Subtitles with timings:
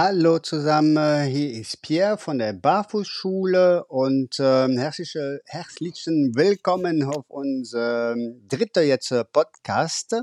[0.00, 8.46] Hallo zusammen, hier ist Pierre von der Barfußschule und ähm, herzliche, herzlichen Willkommen auf unserem
[8.46, 10.14] dritten jetzt äh, Podcast.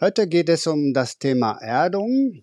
[0.00, 2.42] Heute geht es um das Thema Erdung.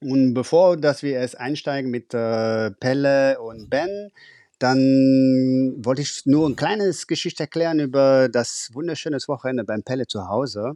[0.00, 4.12] Und bevor dass wir erst einsteigen mit äh, Pelle und Ben,
[4.58, 10.26] dann wollte ich nur ein kleines Geschichte erklären über das wunderschöne Wochenende beim Pelle zu
[10.26, 10.72] Hause.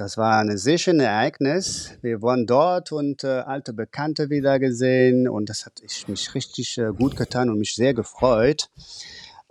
[0.00, 1.92] Das war ein sehr schönes Ereignis.
[2.00, 6.78] Wir waren dort und äh, alte Bekannte wieder gesehen und das hat ich, mich richtig
[6.78, 8.70] äh, gut getan und mich sehr gefreut.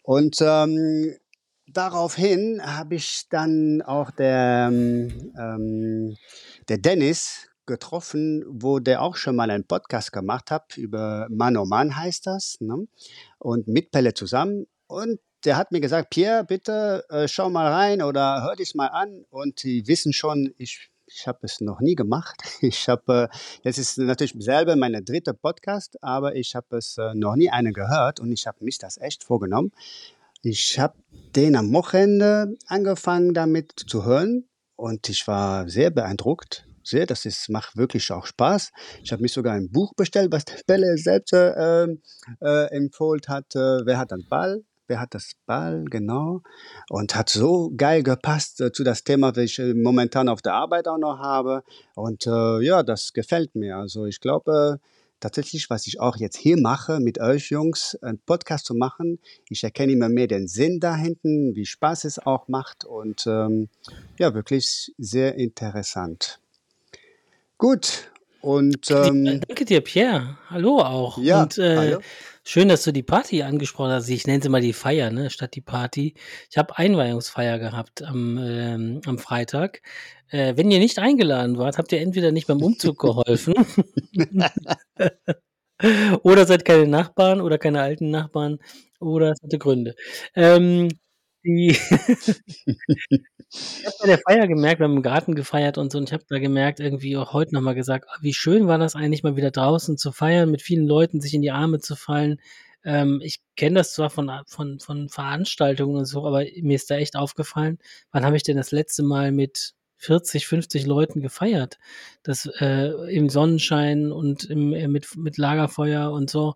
[0.02, 1.14] Und ähm,
[1.68, 6.18] daraufhin habe ich dann auch der, ähm, ähm,
[6.68, 11.66] der Dennis getroffen, wo der auch schon mal einen Podcast gemacht hat über Mann oh
[11.66, 12.58] Mann heißt das.
[12.60, 12.88] Ne?
[13.38, 14.66] Und mit Pelle zusammen.
[14.88, 18.88] Und der hat mir gesagt, Pierre, bitte äh, schau mal rein oder hör dich mal
[18.88, 19.26] an.
[19.30, 22.42] Und die wissen schon, ich, ich habe es noch nie gemacht.
[22.62, 27.14] Ich habe, äh, jetzt ist natürlich selber meine dritte Podcast, aber ich habe es äh,
[27.16, 29.72] noch nie eine gehört und ich habe mich das echt vorgenommen.
[30.42, 30.96] Ich habe
[31.36, 36.66] den am Wochenende angefangen damit zu hören und ich war sehr beeindruckt.
[36.82, 38.72] Sehr, das ist, macht wirklich auch Spaß.
[39.04, 43.54] Ich habe mich sogar ein Buch bestellt, was der Bälle selbst äh, äh, empfohlen hat.
[43.56, 44.64] Äh, Wer hat einen Ball?
[44.90, 45.86] Wer hat das Ball?
[45.86, 46.42] Genau.
[46.90, 50.88] Und hat so geil gepasst äh, zu das Thema, das ich momentan auf der Arbeit
[50.88, 51.64] auch noch habe.
[51.94, 53.78] Und äh, ja, das gefällt mir.
[53.78, 54.80] Also ich glaube
[55.20, 59.20] tatsächlich, was ich auch jetzt hier mache, mit euch Jungs, einen Podcast zu machen.
[59.48, 62.84] Ich erkenne immer mehr den Sinn da hinten, wie Spaß es auch macht.
[62.84, 63.70] Und ähm,
[64.18, 66.40] ja, wirklich sehr interessant.
[67.60, 68.10] Gut.
[68.42, 70.38] Und ähm, danke dir, Pierre.
[70.50, 71.18] Hallo auch.
[71.18, 72.00] ja, Und äh, hallo.
[72.44, 74.08] schön, dass du die Party angesprochen hast.
[74.10, 76.14] Ich nenne sie mal die Feier, ne, statt die Party.
[76.50, 79.82] Ich habe Einweihungsfeier gehabt am, ähm, am Freitag.
[80.30, 83.54] Äh, wenn ihr nicht eingeladen wart, habt ihr entweder nicht beim Umzug geholfen
[86.24, 88.60] oder seid keine Nachbarn oder keine alten Nachbarn
[89.00, 89.96] oder es hatte Gründe.
[90.36, 90.90] Ähm,
[91.56, 91.70] die
[93.52, 96.14] ich habe bei der Feier gemerkt, wir haben im Garten gefeiert und so, und ich
[96.14, 99.36] habe da gemerkt, irgendwie auch heute nochmal gesagt, ah, wie schön war das eigentlich mal
[99.36, 102.40] wieder draußen zu feiern, mit vielen Leuten sich in die Arme zu fallen.
[102.84, 106.96] Ähm, ich kenne das zwar von, von, von Veranstaltungen und so, aber mir ist da
[106.96, 107.80] echt aufgefallen,
[108.12, 111.78] wann habe ich denn das letzte Mal mit 40, 50 Leuten gefeiert.
[112.24, 116.56] Das äh, im Sonnenschein und im, äh, mit, mit Lagerfeuer und so.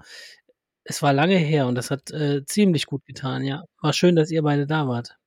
[0.86, 3.64] Es war lange her und das hat äh, ziemlich gut getan, ja.
[3.82, 5.18] War schön, dass ihr beide da wart.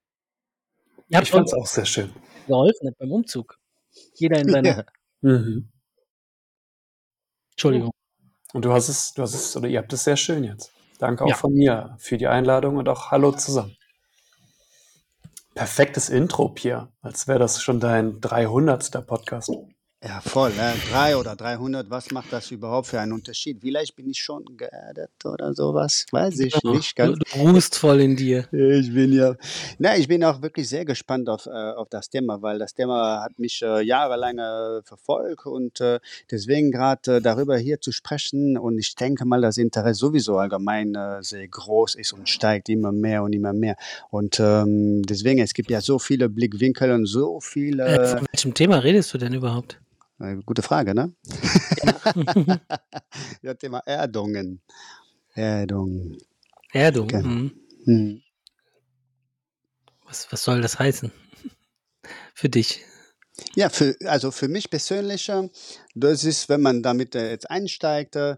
[1.09, 2.13] Ihr habt Ich fand uns es auch sehr schön.
[2.47, 3.59] geholfen beim Umzug.
[4.15, 4.77] Jeder in seiner.
[4.77, 4.85] Ja.
[5.23, 5.69] Mhm.
[7.53, 7.91] Entschuldigung.
[8.53, 10.73] Und du hast es, du hast es, oder ihr habt es sehr schön jetzt.
[10.99, 11.35] Danke auch Ja.
[11.37, 13.77] von mir für die Einladung und auch Hallo zusammen.
[15.55, 16.93] Perfektes Intro, Pierre.
[17.01, 19.07] Als wäre das schon dein 300.
[19.07, 19.51] Podcast.
[20.07, 20.51] Ja, voll.
[20.51, 20.73] Ne?
[20.91, 23.59] Drei oder 300, was macht das überhaupt für einen Unterschied?
[23.61, 26.07] Vielleicht bin ich schon geerdet oder sowas.
[26.13, 27.19] Weiß ich Ja, nicht ganz.
[27.19, 28.47] du ruhst voll in dir.
[28.53, 29.35] Ich bin ja,
[29.79, 33.23] na, ich bin auch wirklich sehr gespannt auf, äh, auf das Thema, weil das Thema
[33.25, 35.99] hat mich äh, jahrelang äh, verfolgt und äh,
[36.31, 40.95] deswegen gerade äh, darüber hier zu sprechen und ich denke mal, das Interesse sowieso allgemein
[40.95, 43.77] äh, sehr groß ist und steigt immer mehr und immer mehr
[44.11, 48.79] und ähm, deswegen, es gibt ja so viele Blickwinkel und so viele, von welchem Thema
[48.79, 49.81] redest du denn überhaupt?
[50.21, 51.15] Äh, gute Frage, ne?
[51.83, 52.15] Ja.
[53.43, 54.63] ja, Thema Erdungen.
[55.35, 56.17] Erdung.
[56.73, 57.09] Erdung.
[57.09, 57.29] Genau.
[57.29, 57.53] Mhm.
[57.85, 58.23] Hm.
[60.07, 61.13] Was, was soll das heißen?
[62.35, 62.85] Für dich.
[63.55, 65.49] Ja, für, also für mich persönlich, äh,
[65.95, 68.37] das ist, wenn man damit äh, jetzt einsteigt, äh,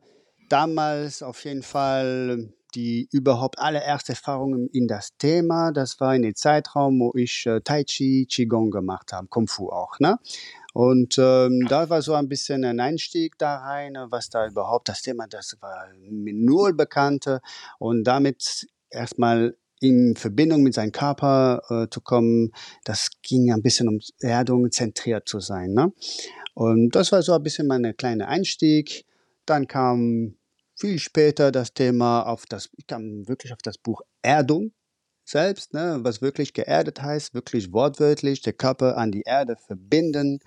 [0.48, 6.34] damals auf jeden Fall die überhaupt allererste Erfahrung in das Thema, das war in dem
[6.34, 10.18] Zeitraum, wo ich Tai Chi, Qigong gemacht habe, Kung Fu auch, ne?
[10.78, 14.88] Und ähm, da war so ein bisschen ein Einstieg da rein, äh, was da überhaupt
[14.88, 17.40] das Thema, das war mir null Bekannte
[17.80, 22.52] und damit erstmal in Verbindung mit seinem Körper äh, zu kommen,
[22.84, 25.72] das ging ein bisschen um Erdung zentriert zu sein.
[25.72, 25.92] Ne?
[26.54, 29.04] Und das war so ein bisschen mein kleiner Einstieg.
[29.46, 30.36] Dann kam
[30.76, 34.70] viel später das Thema auf das, ich kam wirklich auf das Buch Erdung
[35.28, 40.40] selbst, ne, was wirklich geerdet heißt, wirklich wortwörtlich, der Körper an die Erde verbinden,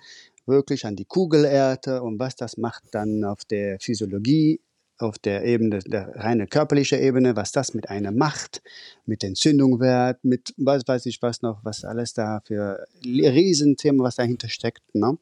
[0.46, 4.60] wirklich an die Kugelerde und was das macht dann auf der Physiologie,
[4.98, 8.62] auf der Ebene, der reine körperliche Ebene, was das mit einer macht,
[9.06, 14.48] mit Entzündungswert, mit was weiß ich was noch, was alles da für Riesenthema, was dahinter
[14.48, 14.82] steckt.
[14.94, 15.18] Ne?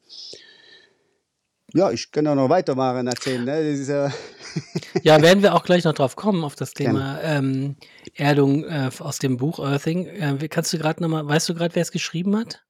[1.73, 3.45] Ja, ich kann auch noch weitermachen erzählen.
[3.45, 3.71] Ne?
[3.71, 4.09] Das ist, äh
[5.03, 6.73] Ja, werden wir auch gleich noch drauf kommen, auf das.
[6.73, 7.75] Thema ähm,
[8.15, 10.05] Erdung äh, aus dem Buch Earthing.
[10.05, 12.63] Äh, kannst du gerade nochmal, weißt du gerade, wer es geschrieben hat?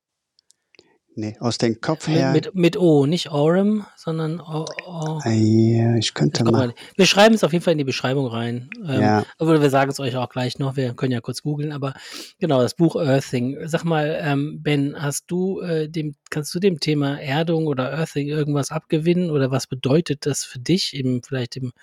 [1.13, 2.31] Nee, aus dem Kopf Mit, her.
[2.31, 5.19] mit, mit O, nicht Orem, sondern o, o.
[5.21, 6.51] Ah, Ja, ich könnte mal.
[6.51, 8.69] mal, wir schreiben es auf jeden Fall in die Beschreibung rein.
[8.87, 10.77] Ähm, Ja, aber wir sagen es euch auch gleich noch.
[10.77, 11.73] Wir können ja kurz googeln.
[11.73, 11.93] Aber
[12.39, 13.57] genau, das Buch Earthing.
[13.65, 18.29] Sag mal, ähm, Ben, hast du äh, dem, kannst du dem Thema Erdung oder Earthing
[18.29, 21.73] irgendwas abgewinnen oder was bedeutet das für dich im vielleicht im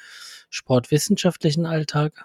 [0.48, 2.24] sportwissenschaftlichen Alltag?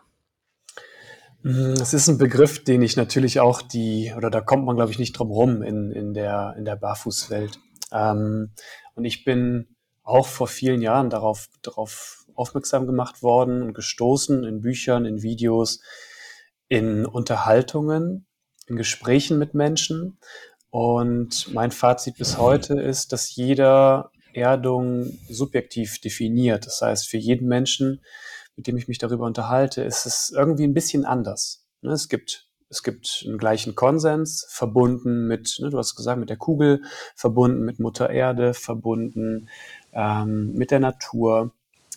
[1.44, 4.92] Mm, Es ist ein Begriff, den ich natürlich auch die, oder da kommt man, glaube
[4.92, 7.60] ich, nicht drum rum in, in der, in der Barfußwelt.
[7.92, 8.51] Ähm,
[8.95, 9.68] und ich bin
[10.04, 15.81] auch vor vielen Jahren darauf, darauf aufmerksam gemacht worden und gestoßen in Büchern, in Videos,
[16.68, 18.25] in Unterhaltungen,
[18.68, 20.18] in Gesprächen mit Menschen.
[20.69, 26.66] Und mein Fazit bis heute ist, dass jeder Erdung subjektiv definiert.
[26.66, 28.01] Das heißt, für jeden Menschen,
[28.55, 31.65] mit dem ich mich darüber unterhalte, ist es irgendwie ein bisschen anders.
[31.81, 36.29] Ne, Es gibt, es gibt einen gleichen Konsens, verbunden mit, ne, du hast gesagt, mit
[36.29, 36.83] der Kugel,
[37.15, 39.50] verbunden mit Mutter Erde, verbunden
[39.91, 41.51] ähm, mit der Natur.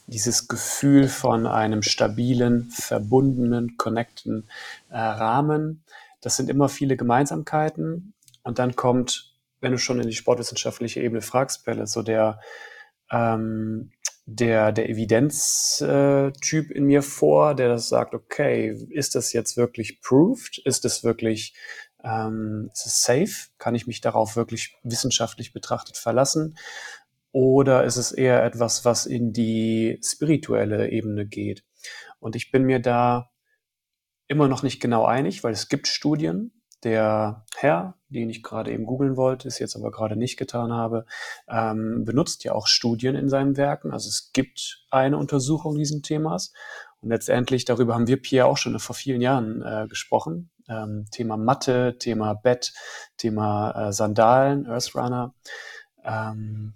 [0.08, 4.48] Dieses Gefühl von einem stabilen, verbundenen, connecten
[4.88, 5.82] äh, Rahmen,
[6.20, 8.14] das sind immer viele Gemeinsamkeiten.
[8.42, 12.40] Und dann kommt, wenn du schon in die sportwissenschaftliche Ebene fragst, Pelle, so der,
[13.10, 13.92] ähm,
[14.26, 20.58] der, der Evidenztyp in mir vor, der das sagt, okay, ist das jetzt wirklich proved?
[20.64, 21.55] Ist das wirklich,
[22.02, 23.50] ähm, ist es safe?
[23.58, 26.58] Kann ich mich darauf wirklich wissenschaftlich betrachtet verlassen?
[27.31, 31.64] Oder ist es eher etwas, was in die spirituelle Ebene geht?
[32.19, 33.31] Und ich bin mir da
[34.26, 36.52] immer noch nicht genau einig, weil es gibt Studien.
[36.82, 41.06] Der Herr, den ich gerade eben googeln wollte, es jetzt aber gerade nicht getan habe,
[41.48, 43.92] ähm, benutzt ja auch Studien in seinen Werken.
[43.92, 46.52] Also es gibt eine Untersuchung dieses Themas.
[47.00, 50.50] Und letztendlich, darüber haben wir, Pierre, auch schon vor vielen Jahren äh, gesprochen.
[50.68, 52.72] Ähm, Thema Matte, Thema Bett,
[53.16, 55.34] Thema äh, Sandalen, Earthrunner.
[56.04, 56.74] Ähm,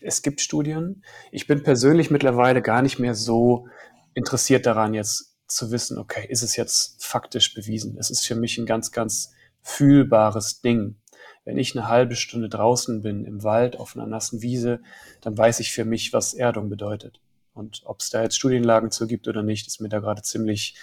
[0.00, 1.02] es gibt Studien.
[1.32, 3.66] Ich bin persönlich mittlerweile gar nicht mehr so
[4.14, 7.96] interessiert daran, jetzt zu wissen, okay, ist es jetzt faktisch bewiesen?
[7.98, 9.32] Es ist für mich ein ganz, ganz
[9.66, 10.96] fühlbares Ding.
[11.44, 14.80] Wenn ich eine halbe Stunde draußen bin im Wald auf einer nassen Wiese,
[15.20, 17.20] dann weiß ich für mich, was Erdung bedeutet.
[17.52, 20.76] Und ob es da jetzt Studienlagen zu gibt oder nicht, ist mir da gerade ziemlich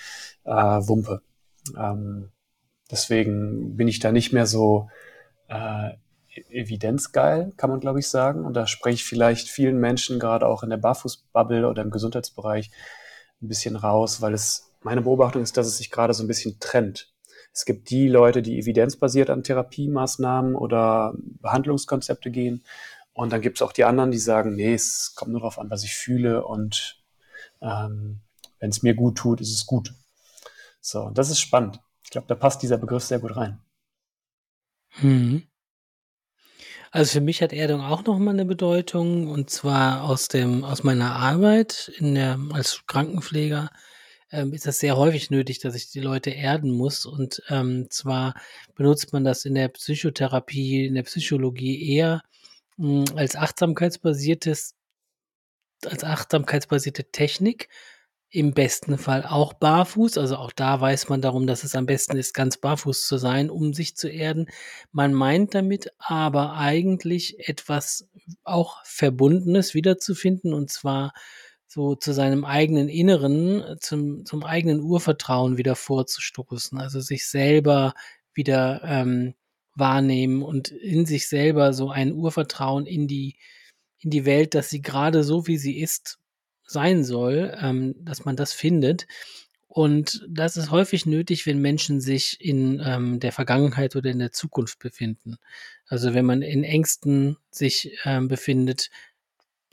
[0.44, 1.21] äh, Wumpe.
[1.77, 2.31] Ähm,
[2.91, 4.89] deswegen bin ich da nicht mehr so
[5.47, 5.91] äh,
[6.50, 8.44] evidenzgeil, kann man glaube ich sagen.
[8.44, 12.69] Und da spreche ich vielleicht vielen Menschen, gerade auch in der Barfußbubble oder im Gesundheitsbereich,
[13.41, 16.59] ein bisschen raus, weil es meine Beobachtung ist, dass es sich gerade so ein bisschen
[16.59, 17.12] trennt.
[17.53, 22.63] Es gibt die Leute, die evidenzbasiert an Therapiemaßnahmen oder Behandlungskonzepte gehen.
[23.13, 25.69] Und dann gibt es auch die anderen, die sagen, nee, es kommt nur darauf an,
[25.69, 27.00] was ich fühle und
[27.61, 28.21] ähm,
[28.59, 29.94] wenn es mir gut tut, ist es gut.
[30.81, 31.79] So, das ist spannend.
[32.03, 33.59] Ich glaube, da passt dieser Begriff sehr gut rein.
[35.01, 35.44] Mhm.
[36.91, 40.83] Also für mich hat Erdung auch noch mal eine Bedeutung und zwar aus dem aus
[40.83, 43.71] meiner Arbeit in der als Krankenpfleger
[44.33, 48.33] ähm, ist das sehr häufig nötig, dass ich die Leute erden muss und ähm, zwar
[48.75, 52.21] benutzt man das in der Psychotherapie, in der Psychologie eher
[52.77, 54.75] mh, als achtsamkeitsbasiertes
[55.85, 57.69] als achtsamkeitsbasierte Technik
[58.30, 60.18] im besten Fall auch barfuß.
[60.18, 63.51] Also auch da weiß man darum, dass es am besten ist, ganz barfuß zu sein,
[63.51, 64.47] um sich zu erden.
[64.91, 68.07] Man meint damit aber eigentlich etwas
[68.44, 71.13] auch Verbundenes wiederzufinden und zwar
[71.73, 76.77] so zu seinem eigenen Inneren, zum, zum eigenen Urvertrauen wieder vorzustoßen.
[76.77, 77.95] Also sich selber
[78.35, 79.33] wieder ähm,
[79.75, 83.37] wahrnehmen und in sich selber so ein Urvertrauen in die,
[83.99, 86.19] in die Welt, dass sie gerade so, wie sie ist,
[86.63, 89.07] sein soll, ähm, dass man das findet.
[89.68, 94.31] Und das ist häufig nötig, wenn Menschen sich in ähm, der Vergangenheit oder in der
[94.31, 95.37] Zukunft befinden.
[95.87, 98.92] Also wenn man in Ängsten sich ähm, befindet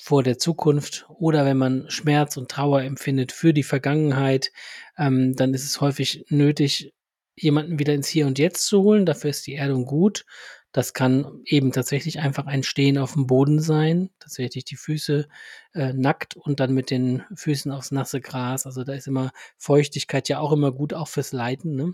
[0.01, 4.51] vor der Zukunft oder wenn man Schmerz und Trauer empfindet für die Vergangenheit,
[4.97, 6.95] ähm, dann ist es häufig nötig,
[7.37, 9.05] jemanden wieder ins Hier und Jetzt zu holen.
[9.05, 10.25] Dafür ist die Erdung gut.
[10.73, 15.29] Das kann eben tatsächlich einfach ein Stehen auf dem Boden sein, tatsächlich die Füße
[15.75, 18.65] äh, nackt und dann mit den Füßen aufs nasse Gras.
[18.65, 21.75] Also da ist immer Feuchtigkeit ja auch immer gut, auch fürs Leiten.
[21.75, 21.93] Ne?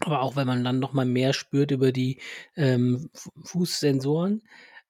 [0.00, 2.20] Aber auch wenn man dann noch mal mehr spürt über die
[2.54, 3.10] ähm,
[3.42, 4.42] Fußsensoren.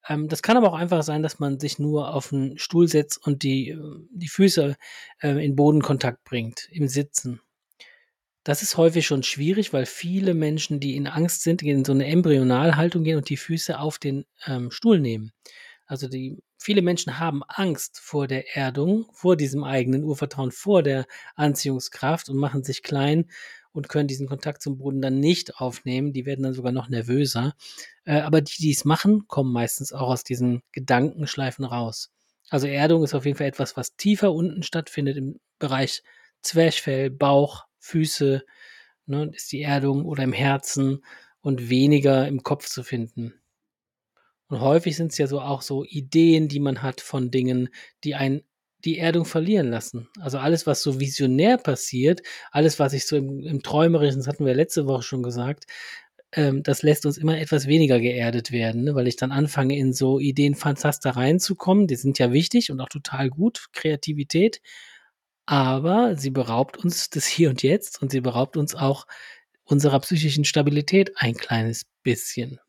[0.08, 3.24] Ähm, das kann aber auch einfach sein, dass man sich nur auf einen Stuhl setzt
[3.26, 4.76] und die, ähm, die Füße
[5.22, 7.40] äh, in Bodenkontakt bringt, im Sitzen.
[8.44, 12.06] Das ist häufig schon schwierig, weil viele Menschen, die in Angst sind, in so eine
[12.06, 15.32] Embryonalhaltung gehen und die Füße auf den ähm, Stuhl nehmen.
[15.86, 21.06] Also die, viele Menschen haben Angst vor der Erdung, vor diesem eigenen Urvertrauen, vor der
[21.34, 23.26] Anziehungskraft und machen sich klein
[23.76, 26.12] und können diesen Kontakt zum Boden dann nicht aufnehmen.
[26.12, 27.54] Die werden dann sogar noch nervöser.
[28.04, 32.10] Äh, aber die, die es machen, kommen meistens auch aus diesen Gedankenschleifen raus.
[32.48, 36.02] Also Erdung ist auf jeden Fall etwas, was tiefer unten stattfindet im Bereich
[36.42, 38.44] Zwerchfell, Bauch, Füße,
[39.06, 41.04] ne, ist die Erdung oder im Herzen
[41.40, 43.34] und weniger im Kopf zu finden.
[44.48, 47.68] Und häufig sind es ja so auch so Ideen, die man hat von Dingen,
[48.04, 48.42] die einen
[48.84, 50.08] die Erdung verlieren lassen.
[50.20, 54.46] Also alles, was so visionär passiert, alles, was ich so im, im Träumerischen, das hatten
[54.46, 55.66] wir letzte Woche schon gesagt,
[56.32, 58.94] ähm, das lässt uns immer etwas weniger geerdet werden, ne?
[58.94, 61.86] weil ich dann anfange, in so Ideenfantaster reinzukommen.
[61.86, 64.60] Die sind ja wichtig und auch total gut, Kreativität.
[65.46, 69.06] Aber sie beraubt uns des Hier und Jetzt und sie beraubt uns auch
[69.64, 72.60] unserer psychischen Stabilität ein kleines bisschen.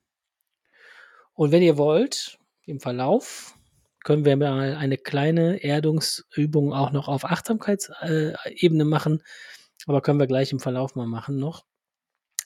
[1.34, 3.57] Und wenn ihr wollt, im Verlauf
[4.08, 9.22] können wir mal eine kleine Erdungsübung auch noch auf Achtsamkeitsebene machen.
[9.86, 11.66] Aber können wir gleich im Verlauf mal machen noch.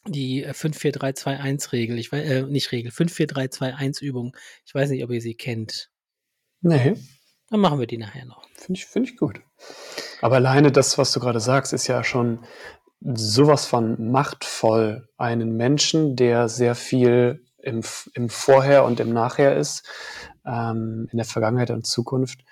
[0.08, 4.36] Die 54321-Regel, ich weiß, äh, nicht Regel, 54321-Übung.
[4.66, 5.92] Ich weiß nicht, ob ihr sie kennt.
[6.62, 6.96] Nee.
[7.52, 8.44] Dann machen wir die nachher noch.
[8.56, 9.40] Finde ich, find ich gut.
[10.20, 12.44] Aber alleine das, was du gerade sagst, ist ja schon
[13.02, 17.82] sowas von machtvoll, einen Menschen, der sehr viel im,
[18.14, 19.84] im Vorher und im Nachher ist,
[20.46, 22.44] ähm, in der Vergangenheit und Zukunft,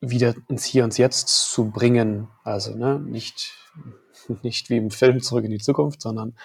[0.00, 2.28] wieder ins Hier und Jetzt zu bringen.
[2.44, 3.54] Also ne, nicht,
[4.42, 6.36] nicht wie im Film zurück in die Zukunft, sondern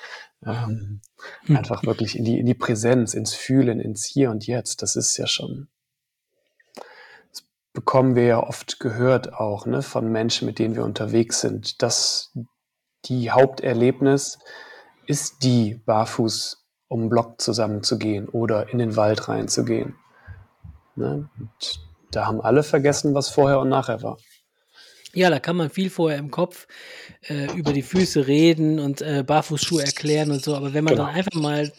[0.46, 1.02] ähm,
[1.46, 1.58] hm.
[1.58, 4.82] einfach wirklich in die, in die Präsenz, ins Fühlen, ins Hier und Jetzt.
[4.82, 5.68] Das ist ja schon
[7.74, 12.32] bekommen wir ja oft gehört auch ne, von Menschen, mit denen wir unterwegs sind, dass
[13.06, 14.40] die Haupterlebnis
[15.06, 16.61] ist die, barfuß
[16.92, 19.96] um Block zusammenzugehen oder in den Wald reinzugehen.
[20.98, 21.30] Ne?
[22.12, 24.18] Da haben alle vergessen, was vorher und nachher war.
[25.14, 26.68] Ja, da kann man viel vorher im Kopf
[27.28, 30.56] äh, über die Füße reden und äh, Barfußschuhe erklären und so.
[30.56, 31.08] Aber wenn man genau.
[31.08, 31.72] dann einfach mal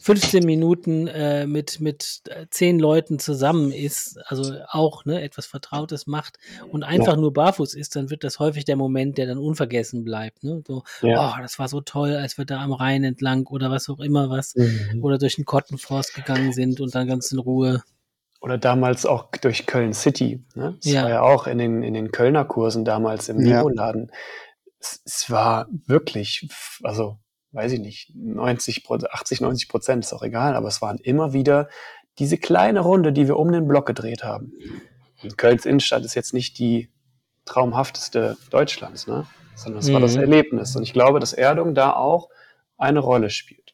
[0.00, 6.06] 15 Minuten äh, mit, mit äh, zehn Leuten zusammen ist, also auch ne, etwas Vertrautes
[6.06, 6.38] macht
[6.70, 7.20] und einfach ja.
[7.20, 10.42] nur barfuß ist, dann wird das häufig der Moment, der dann unvergessen bleibt.
[10.42, 10.62] Ne?
[10.66, 11.34] So, ja.
[11.36, 14.30] oh, das war so toll, als wir da am Rhein entlang oder was auch immer
[14.30, 15.02] was mhm.
[15.02, 17.82] oder durch den Kottenforst gegangen sind und dann ganz in Ruhe
[18.40, 20.44] oder damals auch durch Köln City.
[20.54, 20.76] Ne?
[20.82, 21.02] Das ja.
[21.02, 23.62] war ja auch in den, in den Kölner Kursen damals im ja.
[23.62, 24.10] Neonladen.
[24.80, 26.48] Es, es war wirklich,
[26.82, 27.18] also
[27.52, 31.68] weiß ich nicht, 90, 80, 90 Prozent ist auch egal, aber es waren immer wieder
[32.18, 34.52] diese kleine Runde, die wir um den Block gedreht haben.
[35.22, 36.90] Und Kölns Innenstadt ist jetzt nicht die
[37.44, 39.26] traumhafteste Deutschlands, ne?
[39.54, 39.94] sondern es mhm.
[39.94, 40.22] war das mhm.
[40.22, 40.76] Erlebnis.
[40.76, 42.28] Und ich glaube, dass Erdung da auch
[42.76, 43.67] eine Rolle spielt.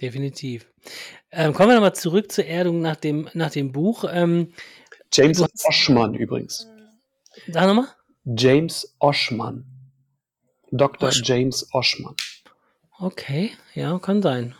[0.00, 0.66] Definitiv.
[1.30, 4.04] Ähm, kommen wir nochmal zurück zur Erdung nach dem, nach dem Buch.
[4.10, 4.52] Ähm,
[5.12, 6.68] James Oschmann übrigens.
[7.48, 7.88] Sag nochmal.
[8.24, 9.64] James Oschmann.
[10.70, 11.08] Dr.
[11.08, 12.14] Osch James Oschmann.
[12.98, 14.54] Okay, ja, kann sein.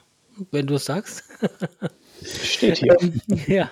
[0.51, 1.25] Wenn du es sagst.
[2.23, 2.97] Steht hier.
[3.01, 3.71] Ähm, ja.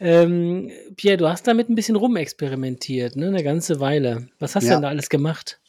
[0.00, 3.28] Ähm, Pierre, du hast damit ein bisschen rumexperimentiert, ne?
[3.28, 4.28] Eine ganze Weile.
[4.38, 5.60] Was hast du denn da alles gemacht?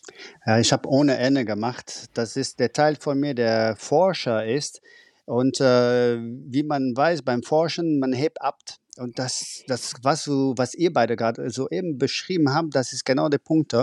[0.46, 2.10] Ja, ich habe ohne Ende gemacht.
[2.14, 4.82] Das ist der Teil von mir, der Forscher ist.
[5.30, 8.58] Und äh, wie man weiß, beim Forschen, man hebt ab.
[9.00, 13.38] Und das, das was, was ihr beide gerade soeben beschrieben habt, das ist genau der
[13.38, 13.74] Punkt.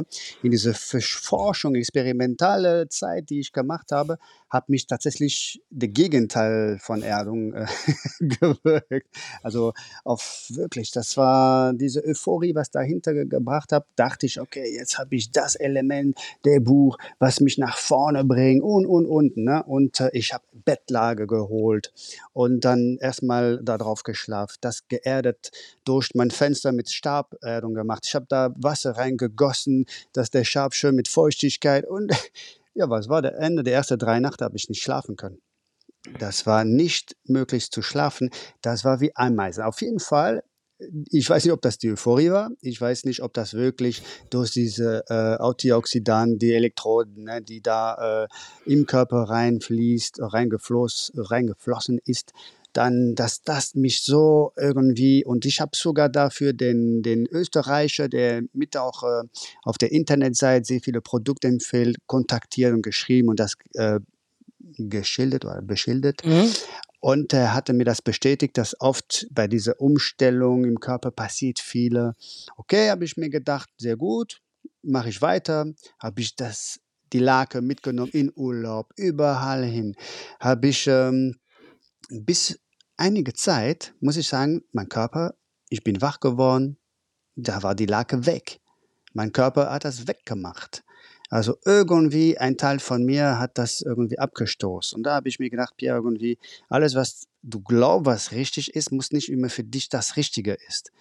[0.43, 4.19] In diese Forschung, experimentale Zeit, die ich gemacht habe,
[4.49, 7.67] hat mich tatsächlich der Gegenteil von Erdung äh,
[8.21, 9.09] gewirkt.
[9.43, 9.73] Also
[10.05, 14.99] auf wirklich, das war diese Euphorie, was dahinter ge gebracht hat, dachte ich, okay, jetzt
[14.99, 19.37] habe ich das Element der Buch, was mich nach vorne bringt und, und, und.
[19.37, 19.63] Ne?
[19.65, 21.93] Und äh, ich habe Bettlage geholt
[22.33, 25.51] und dann erstmal darauf geschlafen, das geerdet
[25.85, 28.05] durch mein Fenster mit Staberdung gemacht.
[28.07, 32.13] Ich habe da Wasser reingegossen, dass der Stab schön mit Feuchtigkeit und
[32.75, 35.41] ja, was war der Ende der ersten drei Nächte, habe ich nicht schlafen können.
[36.19, 38.31] Das war nicht möglich zu schlafen.
[38.63, 39.65] Das war wie Ameisen.
[39.65, 40.45] Auf jeden Fall,
[41.11, 42.51] ich weiß nicht, ob das die Euphorie war.
[42.61, 48.25] Ich weiß nicht, ob das wirklich durch diese äh, Antioxidanten, die Elektroden, ne, die da
[48.25, 48.29] äh,
[48.67, 52.33] im Körper reinfließt, reingefloss, reingeflossen ist,
[52.77, 58.43] dann, dass das mich so irgendwie, und ich habe sogar dafür den, den Österreicher, der
[58.53, 59.23] mit auch äh,
[59.63, 64.01] auf der Internetseite sehr viele Produkte empfiehlt, kontaktiert und geschrieben und das äh,
[64.79, 66.25] geschildert oder beschildert.
[66.25, 66.51] Mhm.
[67.01, 72.15] Und er hatte mir das bestätigt, dass oft bei dieser Umstellung im Körper passiert viele.
[72.57, 74.41] Okay, habe ich mir gedacht, sehr gut,
[74.83, 75.67] mache ich weiter.
[76.01, 76.81] Habe ich das,
[77.13, 79.95] die Lake mitgenommen in Urlaub, überall hin.
[80.41, 81.37] Habe ich ähm,
[82.11, 82.59] bis
[82.97, 85.35] einige Zeit, muss ich sagen, mein Körper,
[85.69, 86.79] ich bin wach geworden,
[87.35, 88.61] da war die Lake weg.
[89.13, 90.85] Mein Körper hat das weggemacht.
[91.29, 94.97] Also irgendwie ein Teil von mir hat das irgendwie abgestoßen.
[94.97, 96.39] Und da habe ich mir gedacht, Pierre, irgendwie
[96.69, 100.93] alles, was du glaubst, was richtig ist, muss nicht immer für dich das Richtige ist.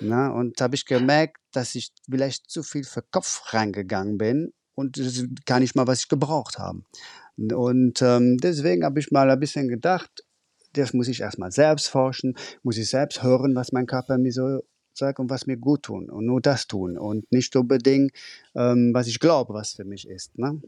[0.00, 4.52] Na, und da habe ich gemerkt, dass ich vielleicht zu viel für Kopf reingegangen bin
[4.74, 6.82] und das gar nicht mal, was ich gebraucht habe.
[7.36, 10.24] Und ähm, deswegen habe ich mal ein bisschen gedacht,
[10.72, 14.60] das muss ich erstmal selbst forschen, muss ich selbst hören, was mein Körper mir so
[14.92, 18.12] sagt und was mir gut tun und nur das tun und nicht unbedingt,
[18.54, 20.36] ähm, was ich glaube, was für mich ist.
[20.38, 20.60] Ne?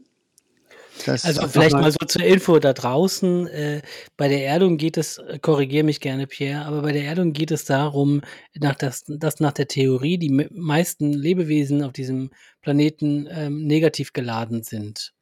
[1.05, 3.47] Das also vielleicht mal so zur Info da draußen.
[3.47, 3.81] Äh,
[4.15, 7.51] bei der Erdung geht es, äh, korrigiere mich gerne, Pierre, aber bei der Erdung geht
[7.51, 8.21] es darum,
[8.53, 12.29] nach das, dass nach der Theorie die meisten Lebewesen auf diesem
[12.61, 15.13] Planeten ähm, negativ geladen sind.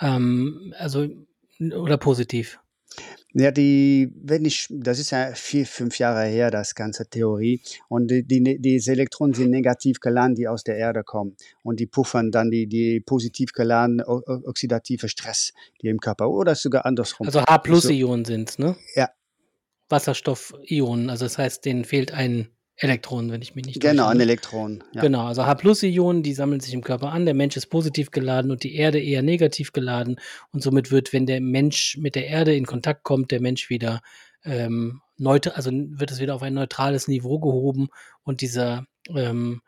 [0.00, 1.08] Ähm, also
[1.60, 2.58] oder positiv.
[3.34, 7.60] Ja, die, wenn ich, das ist ja vier, fünf Jahre her, das ganze Theorie.
[7.88, 11.36] Und die, die, diese Elektronen sind negativ geladen, die aus der Erde kommen.
[11.62, 15.52] Und die puffern dann die, die positiv geladene oxidative Stress,
[15.82, 17.26] die im Körper, oder sogar andersrum.
[17.26, 18.76] Also H-Plus-Ionen so, sind ne?
[18.94, 19.10] Ja.
[19.90, 22.48] Wasserstoff-Ionen, also das heißt, denen fehlt ein
[22.80, 24.84] Elektronen, wenn ich mich nicht Genau, ein Elektron.
[24.94, 25.02] Ja.
[25.02, 27.24] Genau, also H-Ionen, die sammeln sich im Körper an.
[27.24, 30.16] Der Mensch ist positiv geladen und die Erde eher negativ geladen.
[30.52, 34.00] Und somit wird, wenn der Mensch mit der Erde in Kontakt kommt, der Mensch wieder
[34.44, 37.88] ähm, neutral, also wird es wieder auf ein neutrales Niveau gehoben
[38.22, 39.60] und dieser ähm,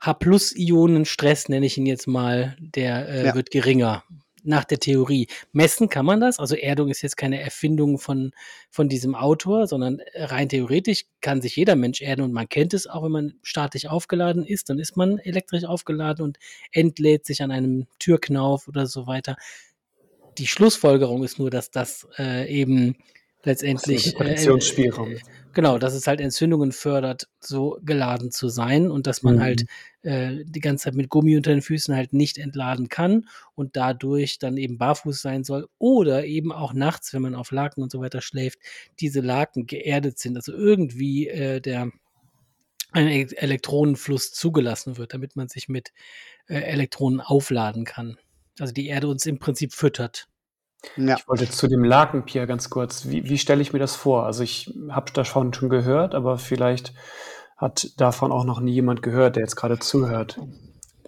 [0.00, 3.34] H-Ionen-Stress, nenne ich ihn jetzt mal, der äh, ja.
[3.34, 4.02] wird geringer
[4.46, 5.28] nach der Theorie.
[5.52, 6.38] Messen kann man das.
[6.38, 8.32] Also Erdung ist jetzt keine Erfindung von,
[8.70, 12.86] von diesem Autor, sondern rein theoretisch kann sich jeder Mensch erden und man kennt es
[12.86, 16.38] auch, wenn man statisch aufgeladen ist, dann ist man elektrisch aufgeladen und
[16.72, 19.36] entlädt sich an einem Türknauf oder so weiter.
[20.38, 22.96] Die Schlussfolgerung ist nur, dass das äh, eben
[23.42, 24.14] letztendlich.
[24.14, 25.12] Positionsspielraum.
[25.12, 25.20] Äh,
[25.56, 29.64] genau, dass es halt Entzündungen fördert, so geladen zu sein und dass man halt,
[30.02, 30.10] mhm.
[30.10, 33.74] halt äh, die ganze Zeit mit Gummi unter den Füßen halt nicht entladen kann und
[33.74, 37.90] dadurch dann eben barfuß sein soll oder eben auch nachts, wenn man auf Laken und
[37.90, 38.58] so weiter schläft,
[39.00, 41.90] diese Laken geerdet sind, also irgendwie äh, der
[42.92, 45.92] ein Elektronenfluss zugelassen wird, damit man sich mit
[46.48, 48.18] äh, Elektronen aufladen kann.
[48.60, 50.28] Also die Erde uns im Prinzip füttert.
[50.96, 51.16] Ja.
[51.18, 53.06] Ich wollte zu dem Lakenpier ganz kurz.
[53.08, 54.24] Wie, wie stelle ich mir das vor?
[54.24, 56.94] Also ich habe davon schon gehört, aber vielleicht
[57.56, 60.38] hat davon auch noch nie jemand gehört, der jetzt gerade zuhört.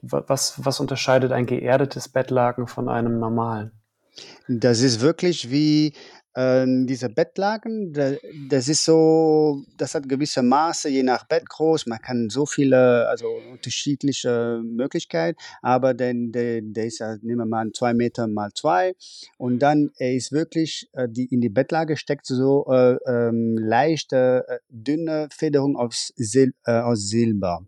[0.00, 3.72] Was, was unterscheidet ein geerdetes Bettlaken von einem normalen?
[4.48, 5.94] Das ist wirklich wie
[6.38, 11.86] ähm, diese Bettlaken, das ist so, das hat gewisse Maße, je nach Bett groß.
[11.86, 17.46] Man kann so viele, also unterschiedliche Möglichkeiten, aber denn der, der ist ja, nehmen wir
[17.46, 18.94] mal zwei Meter mal zwei
[19.36, 24.44] und dann er ist wirklich, äh, die in die Bettlage steckt so äh, ähm, leichte,
[24.46, 27.66] äh, dünne Federung aus, Sil äh, aus Silber.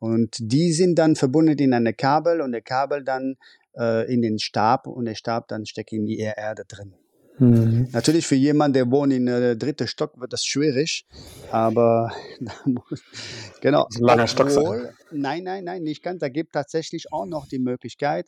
[0.00, 3.36] Und die sind dann verbunden in eine Kabel und der Kabel dann
[3.78, 6.94] äh, in den Stab und der Stab dann steckt in die Erde drin.
[7.38, 7.88] Mhm.
[7.92, 11.06] Natürlich für jemanden, der wohnt in der dritten Stock, wird das schwierig,
[11.50, 12.12] aber
[13.60, 13.88] genau.
[13.98, 14.48] Langer Stock.
[14.50, 16.20] Obwohl, nein, nein, nein, nicht ganz.
[16.20, 18.26] Da gibt tatsächlich auch noch die Möglichkeit,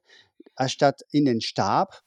[0.56, 2.02] anstatt in den Stab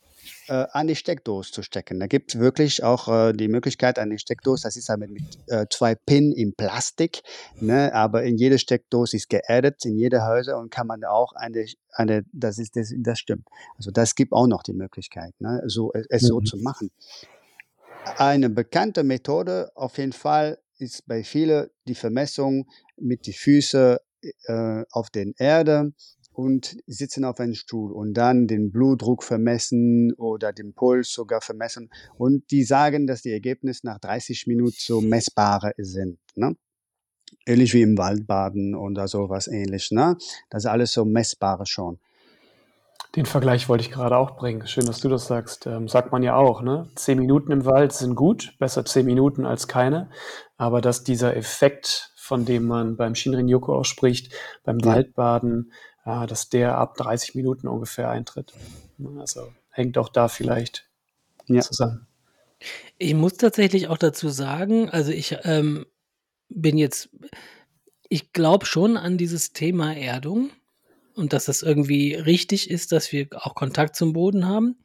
[0.47, 1.99] äh, an die Steckdose zu stecken.
[1.99, 5.23] Da gibt es wirklich auch äh, die Möglichkeit an die Steckdose, das ist halt mit
[5.47, 7.21] äh, zwei Pin in Plastik,
[7.59, 7.93] ne?
[7.93, 12.23] aber in jede Steckdose ist geaddet, in jede Häuser und kann man auch eine, eine
[12.31, 13.47] das ist, das, das stimmt.
[13.77, 15.61] Also das gibt auch noch die Möglichkeit, ne?
[15.65, 16.27] so, es mhm.
[16.27, 16.91] so zu machen.
[18.17, 23.97] Eine bekannte Methode auf jeden Fall ist bei vielen die Vermessung mit den Füßen
[24.45, 25.93] äh, auf den Erde
[26.37, 31.89] und sitzen auf einem Stuhl und dann den Blutdruck vermessen oder den Puls sogar vermessen.
[32.15, 36.19] Und die sagen, dass die Ergebnisse nach 30 Minuten so messbare sind.
[36.35, 36.55] Ne?
[37.47, 39.89] Ähnlich wie im Waldbaden oder sowas ähnlich.
[39.89, 40.15] Ne?
[40.51, 41.97] Das ist alles so messbare schon.
[43.15, 44.67] Den Vergleich wollte ich gerade auch bringen.
[44.67, 45.65] Schön, dass du das sagst.
[45.65, 46.87] Ähm, sagt man ja auch, ne?
[46.93, 50.11] Zehn Minuten im Wald sind gut, besser zehn Minuten als keine.
[50.55, 54.87] Aber dass dieser Effekt, von dem man beim Shinrin-Yoku auch spricht, beim ja.
[54.87, 55.71] Waldbaden,
[56.07, 58.53] dass der ab 30 Minuten ungefähr eintritt.
[59.17, 60.87] Also hängt auch da vielleicht
[61.47, 61.61] ja.
[61.61, 62.07] zusammen.
[62.97, 65.85] Ich muss tatsächlich auch dazu sagen, also ich ähm,
[66.49, 67.09] bin jetzt,
[68.09, 70.49] ich glaube schon an dieses Thema Erdung
[71.13, 74.77] und dass das irgendwie richtig ist, dass wir auch Kontakt zum Boden haben.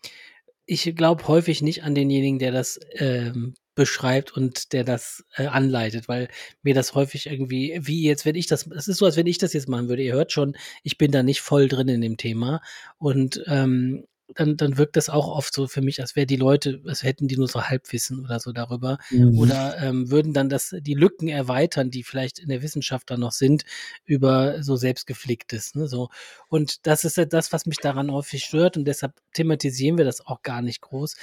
[0.66, 6.08] Ich glaube häufig nicht an denjenigen, der das ähm, beschreibt und der das äh, anleitet,
[6.08, 6.28] weil
[6.62, 9.38] mir das häufig irgendwie, wie jetzt, wenn ich das, es ist so, als wenn ich
[9.38, 10.02] das jetzt machen würde.
[10.02, 12.60] Ihr hört schon, ich bin da nicht voll drin in dem Thema.
[12.98, 14.04] Und ähm,
[14.34, 17.28] dann, dann wirkt das auch oft so für mich, als wäre die Leute, als hätten
[17.28, 18.98] die nur so Halbwissen oder so darüber.
[19.10, 19.38] Mhm.
[19.38, 23.32] Oder ähm, würden dann das, die Lücken erweitern, die vielleicht in der Wissenschaft dann noch
[23.32, 23.64] sind,
[24.04, 25.74] über so selbstgepflegtes.
[25.74, 26.08] Ne, so.
[26.48, 30.26] Und das ist ja das, was mich daran häufig stört und deshalb thematisieren wir das
[30.26, 31.16] auch gar nicht groß.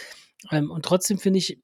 [0.51, 1.59] Ähm, und trotzdem finde ich,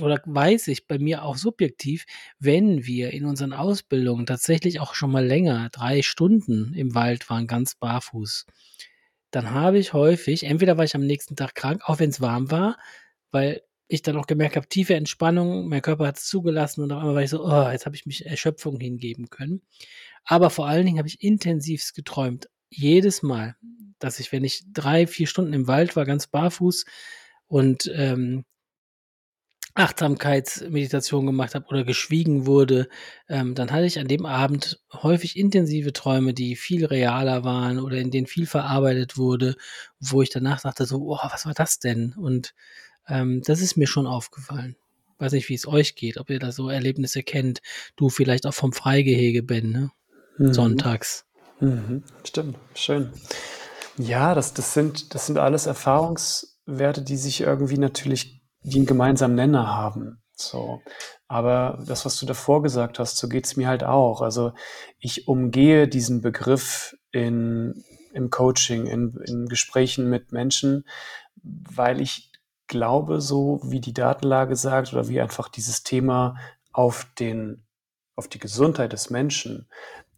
[0.00, 2.04] oder weiß ich bei mir auch subjektiv,
[2.38, 7.46] wenn wir in unseren Ausbildungen tatsächlich auch schon mal länger, drei Stunden im Wald waren,
[7.46, 8.46] ganz barfuß,
[9.30, 12.50] dann habe ich häufig, entweder war ich am nächsten Tag krank, auch wenn es warm
[12.50, 12.76] war,
[13.30, 17.00] weil ich dann auch gemerkt habe, tiefe Entspannung, mein Körper hat es zugelassen und auf
[17.00, 19.62] einmal war ich so, oh, jetzt habe ich mich Erschöpfung hingeben können.
[20.24, 22.48] Aber vor allen Dingen habe ich intensivst geträumt.
[22.68, 23.56] Jedes Mal,
[23.98, 26.84] dass ich, wenn ich drei, vier Stunden im Wald war, ganz barfuß
[27.48, 28.44] und ähm,
[29.80, 32.88] Achtsamkeitsmeditation gemacht habe oder geschwiegen wurde,
[33.28, 37.96] ähm, dann hatte ich an dem Abend häufig intensive Träume, die viel realer waren oder
[37.96, 39.56] in denen viel verarbeitet wurde,
[39.98, 42.14] wo ich danach dachte so, oh, was war das denn?
[42.16, 42.54] Und
[43.08, 44.76] ähm, das ist mir schon aufgefallen.
[45.18, 47.60] Weiß nicht, wie es euch geht, ob ihr da so Erlebnisse kennt.
[47.96, 49.90] Du vielleicht auch vom Freigehege, Ben, ne?
[50.38, 50.54] Mhm.
[50.54, 51.26] Sonntags.
[51.60, 52.02] Mhm.
[52.24, 53.12] Stimmt, schön.
[53.98, 59.34] Ja, das, das, sind, das sind alles Erfahrungswerte, die sich irgendwie natürlich die einen gemeinsamen
[59.34, 60.22] Nenner haben.
[60.34, 60.82] So.
[61.28, 64.20] Aber das, was du davor gesagt hast, so geht's mir halt auch.
[64.22, 64.52] Also
[64.98, 70.84] ich umgehe diesen Begriff in, im Coaching, in, in Gesprächen mit Menschen,
[71.42, 72.32] weil ich
[72.66, 76.36] glaube, so wie die Datenlage sagt oder wie einfach dieses Thema
[76.72, 77.64] auf den,
[78.16, 79.68] auf die Gesundheit des Menschen,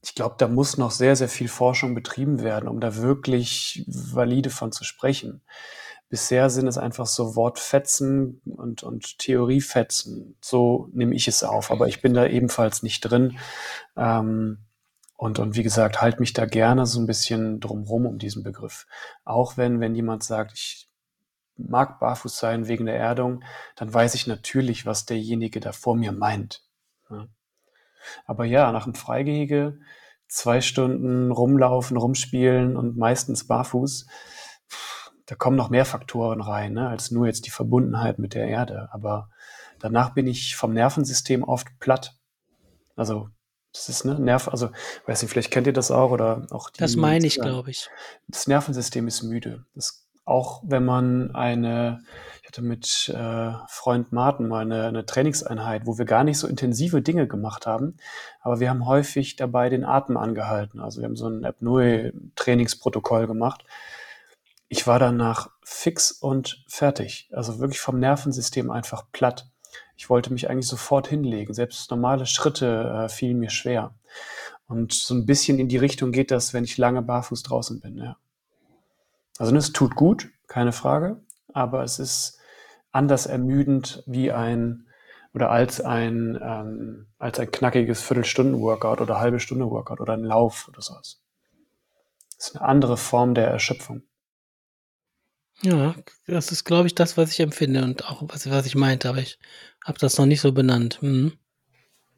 [0.05, 4.51] ich glaube, da muss noch sehr, sehr viel Forschung betrieben werden, um da wirklich valide
[4.51, 5.43] von zu sprechen.
[6.13, 10.37] Bisher sind es einfach so Wortfetzen und, und Theoriefetzen.
[10.43, 13.39] So nehme ich es auf, aber ich bin da ebenfalls nicht drin.
[13.97, 14.59] Ähm,
[15.17, 18.87] und, und wie gesagt, halt mich da gerne so ein bisschen drumrum um diesen Begriff.
[19.25, 20.91] Auch wenn, wenn jemand sagt, ich
[21.57, 23.43] mag barfuß sein wegen der Erdung,
[23.77, 26.63] dann weiß ich natürlich, was derjenige da vor mir meint.
[27.09, 27.27] Ja.
[28.27, 29.79] Aber ja, nach dem Freigehege
[30.29, 34.07] zwei Stunden rumlaufen, rumspielen und meistens barfuß,
[35.27, 38.89] da kommen noch mehr Faktoren rein, ne, als nur jetzt die Verbundenheit mit der Erde.
[38.93, 39.29] Aber
[39.79, 42.17] danach bin ich vom Nervensystem oft platt.
[42.97, 43.29] Also
[43.73, 44.71] das ist ne Nerv, also
[45.07, 46.79] weiß nicht, vielleicht kennt ihr das auch oder auch die.
[46.79, 47.89] Das meine ich, glaube ich.
[48.29, 49.65] Das Nervensystem ist müde.
[49.75, 52.05] Das, auch wenn man eine,
[52.43, 56.47] ich hatte mit äh, Freund Martin mal eine, eine Trainingseinheit, wo wir gar nicht so
[56.47, 57.97] intensive Dinge gemacht haben,
[58.41, 60.81] aber wir haben häufig dabei den Atem angehalten.
[60.81, 63.65] Also wir haben so ein Apnoe-Trainingsprotokoll gemacht
[64.73, 67.29] ich war danach fix und fertig.
[67.31, 69.51] Also wirklich vom Nervensystem einfach platt.
[69.99, 71.53] Ich wollte mich eigentlich sofort hinlegen.
[71.53, 73.95] Selbst normale Schritte äh, fielen mir schwer.
[74.67, 77.99] Und so ein bisschen in die Richtung geht das, wenn ich lange barfuß draußen bin.
[77.99, 78.17] Ja.
[79.37, 81.21] Also es tut gut, keine Frage,
[81.53, 82.39] aber es ist
[82.93, 84.87] anders ermüdend wie ein
[85.35, 90.67] oder als ein ähm, als ein knackiges Viertelstunden-Workout oder halbe Stunde Workout oder ein Lauf
[90.67, 91.21] oder sowas.
[92.39, 94.05] Das ist eine andere Form der Erschöpfung.
[95.63, 95.95] Ja,
[96.27, 99.19] das ist, glaube ich, das, was ich empfinde und auch was, was ich meinte, aber
[99.19, 99.39] ich
[99.85, 100.99] habe das noch nicht so benannt.
[101.03, 101.33] Mhm.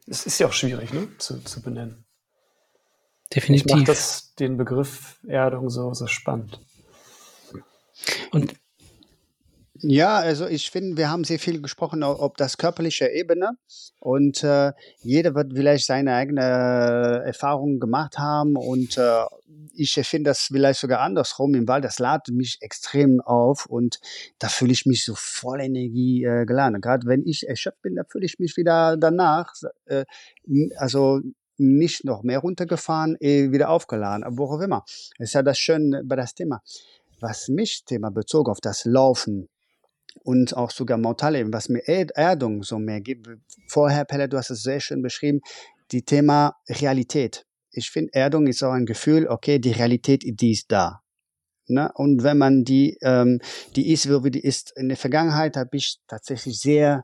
[0.07, 1.07] Es ist ja auch schwierig, ne?
[1.17, 2.05] Zu, zu benennen.
[3.33, 3.65] Definitiv.
[3.67, 6.59] Ich mache das den Begriff Erdung so, so spannend.
[8.31, 8.53] Und
[9.81, 13.51] ja, also ich finde, wir haben sehr viel gesprochen ob das körperliche Ebene
[13.99, 16.41] und äh, jeder wird vielleicht seine eigene
[17.25, 19.23] Erfahrung gemacht haben und äh,
[19.73, 23.99] ich finde das vielleicht sogar andersrum im Wald, das ladet mich extrem auf und
[24.39, 26.79] da fühle ich mich so voll Energie äh, geladen.
[26.79, 29.53] Gerade wenn ich erschöpft bin, da fühle ich mich wieder danach,
[29.87, 30.05] äh,
[30.77, 31.19] also
[31.57, 34.83] nicht noch mehr runtergefahren, eh wieder aufgeladen, aber auch immer.
[35.17, 36.61] Das ist ja das Schöne bei das Thema.
[37.19, 39.49] Was mich Thema bezog auf das Laufen
[40.23, 43.27] und auch sogar Mortalleben, was mir Erdung so mehr gibt.
[43.67, 45.41] Vorher, Pelle, du hast es sehr schön beschrieben,
[45.91, 47.45] die Thema Realität.
[47.71, 51.01] Ich finde, Erdung ist auch ein Gefühl, okay, die Realität, die ist da.
[51.67, 51.91] Ne?
[51.95, 53.39] Und wenn man die, ähm,
[53.75, 57.03] die ist, wie die ist, in der Vergangenheit habe ich tatsächlich sehr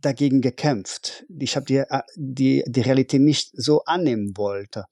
[0.00, 1.24] dagegen gekämpft.
[1.38, 4.84] Ich habe die, äh, die, die Realität nicht so annehmen wollte.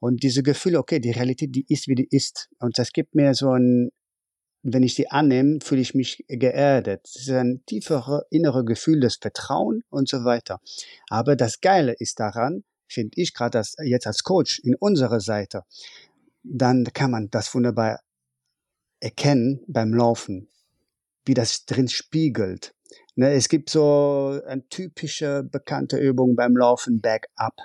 [0.00, 2.48] Und diese Gefühle, okay, die Realität, die ist, wie die ist.
[2.58, 3.90] Und das gibt mir so ein
[4.64, 7.02] wenn ich sie annehme, fühle ich mich geerdet.
[7.04, 10.58] Es ist ein tieferes innere Gefühl des Vertrauen und so weiter.
[11.08, 15.64] Aber das Geile ist daran, finde ich gerade jetzt als Coach in unserer Seite,
[16.42, 18.00] dann kann man das wunderbar
[19.00, 20.48] erkennen beim Laufen,
[21.26, 22.74] wie das drin spiegelt.
[23.16, 27.56] Ne, es gibt so eine typische bekannte Übung beim Laufen, Back up,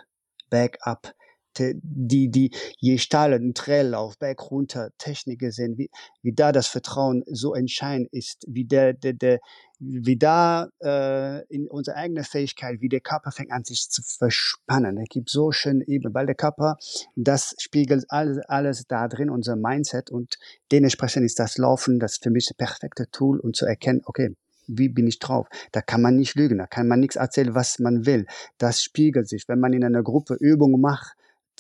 [0.49, 1.13] Back up.
[1.57, 5.89] Die, die, je steiler ein Traillauf, Berg runter, Techniken sind, wie,
[6.21, 9.39] wie da das Vertrauen so entscheidend ist, wie der, der, der,
[9.79, 14.97] wie da äh, in unserer eigenen Fähigkeit, wie der Körper fängt an sich zu verspannen.
[14.97, 16.77] Es gibt so schöne Ebenen, weil der Körper,
[17.15, 20.37] das spiegelt alles, alles da drin, unser Mindset und
[20.71, 24.35] dementsprechend ist das Laufen das für mich das perfekte Tool, um zu erkennen, okay,
[24.67, 25.47] wie bin ich drauf?
[25.71, 28.27] Da kann man nicht lügen, da kann man nichts erzählen, was man will.
[28.59, 29.47] Das spiegelt sich.
[29.47, 31.15] Wenn man in einer Gruppe Übungen macht,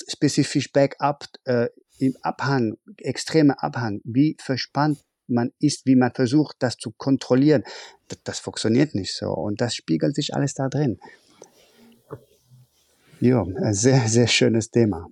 [0.07, 1.67] spezifisch Backup, äh,
[1.99, 7.63] im Abhang, extreme Abhang, wie verspannt man ist, wie man versucht, das zu kontrollieren,
[8.07, 9.27] das, das funktioniert nicht so.
[9.27, 10.99] Und das spiegelt sich alles da drin.
[13.19, 15.07] Ja, ein sehr, sehr schönes Thema.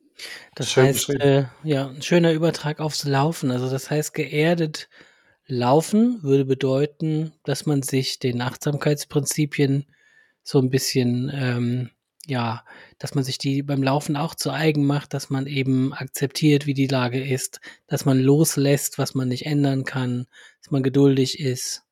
[0.55, 3.51] Das Schön heißt, äh, ja, ein schöner Übertrag aufs Laufen.
[3.51, 4.89] Also das heißt, geerdet
[5.45, 9.85] laufen würde bedeuten, dass man sich den Achtsamkeitsprinzipien
[10.43, 11.89] so ein bisschen ähm,
[12.27, 12.65] ja,
[12.99, 16.73] dass man sich die beim Laufen auch zu eigen macht, dass man eben akzeptiert, wie
[16.73, 20.27] die Lage ist, dass man loslässt, was man nicht ändern kann,
[20.61, 21.83] dass man geduldig ist,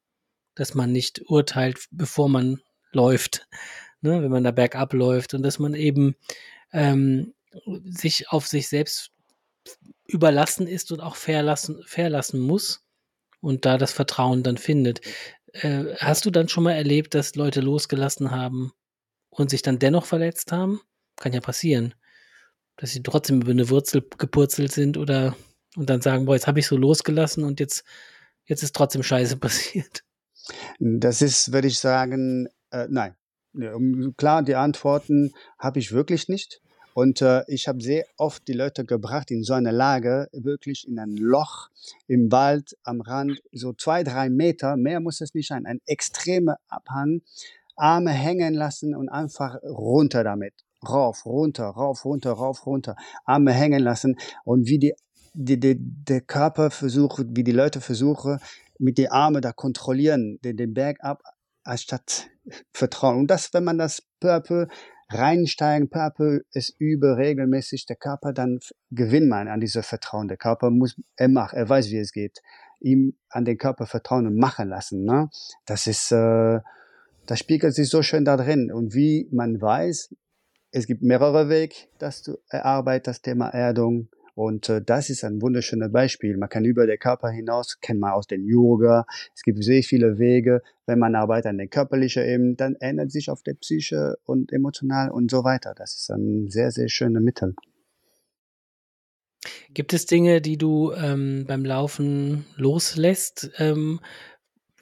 [0.54, 2.60] dass man nicht urteilt, bevor man
[2.92, 3.48] läuft,
[4.02, 6.16] ne, wenn man da bergab läuft und dass man eben
[6.74, 7.34] ähm,
[7.86, 9.12] sich auf sich selbst
[10.06, 12.84] überlassen ist und auch verlassen, verlassen muss
[13.40, 15.00] und da das Vertrauen dann findet.
[15.54, 18.74] Äh, hast du dann schon mal erlebt, dass Leute losgelassen haben,
[19.40, 20.82] und sich dann dennoch verletzt haben,
[21.18, 21.94] kann ja passieren,
[22.78, 25.36] dass sie trotzdem über eine Wurzel gepurzelt sind oder
[25.76, 27.84] und dann sagen, boah, jetzt habe ich so losgelassen und jetzt,
[28.46, 30.04] jetzt ist trotzdem Scheiße passiert.
[30.80, 33.16] Das ist, würde ich sagen, äh, nein.
[34.18, 36.62] Klar, die Antworten habe ich wirklich nicht.
[36.94, 41.00] Und äh, ich habe sehr oft die Leute gebracht in so eine Lage, wirklich in
[41.00, 41.70] ein Loch
[42.08, 46.58] im Wald am Rand, so zwei, drei Meter, mehr muss es nicht sein, ein extremer
[46.68, 47.22] Abhang,
[47.76, 50.54] Arme hängen lassen und einfach runter damit.
[50.88, 52.96] Rauf, runter, rauf, runter, rauf, runter.
[53.26, 54.94] Arme hängen lassen und wie die,
[55.34, 58.40] die, die der Körper versucht, wie die Leute versuchen,
[58.78, 61.24] mit den Armen da kontrollieren, den, den Berg ab,
[61.64, 62.28] anstatt
[62.74, 63.20] Vertrauen.
[63.20, 64.68] Und das, wenn man das peu
[65.10, 68.60] reinsteigen, peu à peu regelmäßig, der Körper, dann
[68.92, 70.28] gewinnt man an dieser Vertrauen.
[70.28, 72.42] Der Körper muss, er macht, er weiß, wie es geht.
[72.80, 75.06] Ihm an den Körper vertrauen und machen lassen.
[75.06, 75.30] Ne?
[75.66, 76.60] Das ist, äh,
[77.26, 78.72] das spiegelt sich so schön da drin.
[78.72, 80.14] Und wie man weiß,
[80.72, 84.10] es gibt mehrere Wege, das zu erarbeiten, das Thema Erdung.
[84.36, 86.36] Und äh, das ist ein wunderschönes Beispiel.
[86.36, 89.06] Man kann über den Körper hinaus, kennt man aus dem Yoga.
[89.34, 90.62] Es gibt sehr viele Wege.
[90.86, 95.10] Wenn man arbeitet an der körperlichen Ebene, dann ändert sich auf der Psyche und emotional
[95.10, 95.74] und so weiter.
[95.74, 97.56] Das ist ein sehr, sehr schönes Mittel.
[99.74, 104.00] Gibt es Dinge, die du ähm, beim Laufen loslässt, ähm,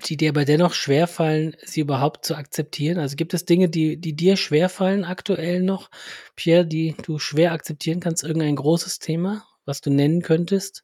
[0.09, 2.99] die dir aber dennoch schwerfallen, sie überhaupt zu akzeptieren?
[2.99, 5.89] Also gibt es Dinge, die, die dir schwerfallen aktuell noch,
[6.35, 8.23] Pierre, die du schwer akzeptieren kannst?
[8.23, 10.83] Irgendein großes Thema, was du nennen könntest?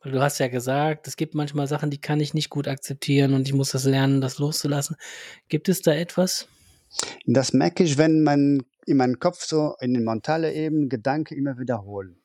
[0.00, 3.32] Weil du hast ja gesagt, es gibt manchmal Sachen, die kann ich nicht gut akzeptieren
[3.32, 4.96] und ich muss das lernen, das loszulassen.
[5.48, 6.46] Gibt es da etwas?
[7.26, 11.58] Das merke ich, wenn man in meinem Kopf so in den mentalen Ebenen Gedanken immer
[11.58, 12.23] wiederholen.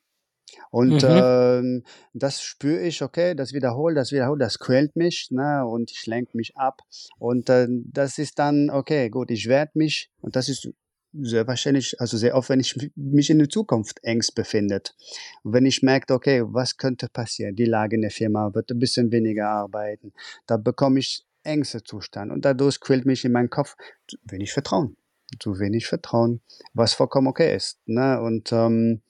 [0.70, 1.08] Und mhm.
[1.08, 1.82] ähm,
[2.12, 6.36] das spüre ich, okay, das wiederholt, das wiederholt, das quält mich ne, und ich lenke
[6.36, 6.82] mich ab.
[7.18, 10.70] Und äh, das ist dann, okay, gut, ich werde mich, und das ist
[11.12, 14.94] sehr wahrscheinlich, also sehr oft, wenn ich mich in der Zukunft engst befindet.
[15.42, 17.56] Und wenn ich merke, okay, was könnte passieren?
[17.56, 20.12] Die Lage in der Firma wird ein bisschen weniger arbeiten.
[20.46, 24.96] Da bekomme ich Ängste Zustand und dadurch quält mich in meinem Kopf zu wenig Vertrauen.
[25.38, 26.40] Zu wenig Vertrauen,
[26.74, 27.78] was vollkommen okay ist.
[27.86, 28.20] Ne?
[28.20, 29.00] Und ähm,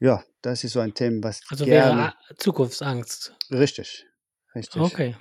[0.00, 3.34] ja, das ist so ein Thema, was Also wäre gerne Zukunftsangst.
[3.50, 4.06] richtig,
[4.54, 4.80] richtig.
[4.82, 5.16] Okay.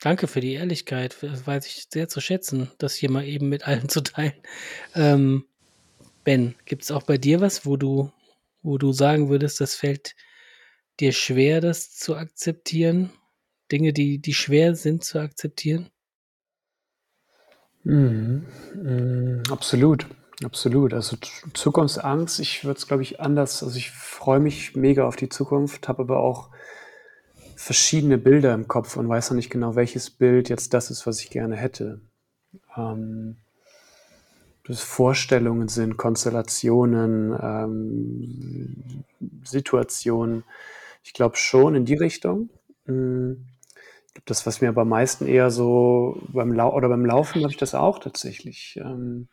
[0.00, 1.16] Danke für die Ehrlichkeit.
[1.20, 4.34] Das weiß ich sehr zu schätzen, das hier mal eben mit allen zu teilen.
[4.94, 5.44] Ähm,
[6.24, 8.12] Ben, gibt es auch bei dir was, wo du,
[8.62, 10.14] wo du sagen würdest, das fällt
[11.00, 13.10] dir schwer, das zu akzeptieren?
[13.72, 15.90] Dinge, die, die schwer sind zu akzeptieren?
[17.84, 18.46] Mhm.
[18.74, 20.06] Mhm, absolut.
[20.42, 20.94] Absolut.
[20.94, 21.16] Also
[21.52, 23.62] Zukunftsangst, ich würde es, glaube ich, anders.
[23.62, 26.48] Also ich freue mich mega auf die Zukunft, habe aber auch
[27.56, 31.20] verschiedene Bilder im Kopf und weiß noch nicht genau, welches Bild jetzt das ist, was
[31.20, 32.00] ich gerne hätte.
[32.74, 33.36] Ähm,
[34.66, 39.04] das Vorstellungen sind, Konstellationen, ähm,
[39.44, 40.44] Situationen.
[41.02, 42.48] Ich glaube schon in die Richtung.
[42.86, 43.46] Mhm.
[44.24, 47.58] Das, was mir aber am meisten eher so beim Lau oder beim Laufen habe ich
[47.58, 48.78] das auch tatsächlich.
[48.82, 49.28] Ähm,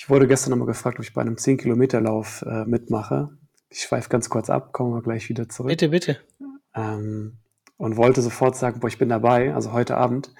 [0.00, 3.36] ich wurde gestern nochmal gefragt, ob ich bei einem 10-Kilometer-Lauf äh, mitmache.
[3.68, 5.68] Ich schweife ganz kurz ab, kommen wir gleich wieder zurück.
[5.68, 6.16] Bitte, bitte.
[6.74, 7.36] Ähm,
[7.76, 10.32] und wollte sofort sagen, boah, ich bin dabei, also heute Abend.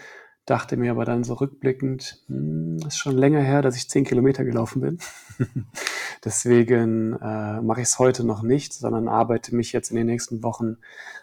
[0.46, 4.46] dachte mir aber dann so rückblickend, hm, ist schon länger her, dass ich zehn Kilometer
[4.46, 4.98] gelaufen bin.
[6.24, 10.42] Deswegen äh, mache ich es heute noch nicht, sondern arbeite mich jetzt in den nächsten
[10.42, 10.78] Wochen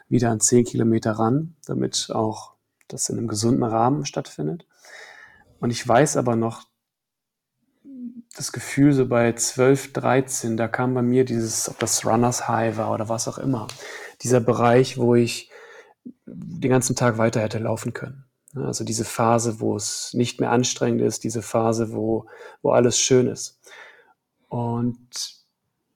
[0.10, 2.54] wieder an zehn Kilometer ran, damit auch
[2.88, 4.68] das in einem gesunden Rahmen stattfindet.
[5.60, 6.67] Und ich weiß aber noch,
[8.36, 12.78] das Gefühl so bei 12, 13, da kam bei mir dieses, ob das Runners High
[12.78, 13.68] war oder was auch immer,
[14.22, 15.50] dieser Bereich, wo ich
[16.26, 18.26] den ganzen Tag weiter hätte laufen können.
[18.56, 22.26] Also diese Phase, wo es nicht mehr anstrengend ist, diese Phase, wo,
[22.62, 23.60] wo alles schön ist.
[24.50, 25.38] Und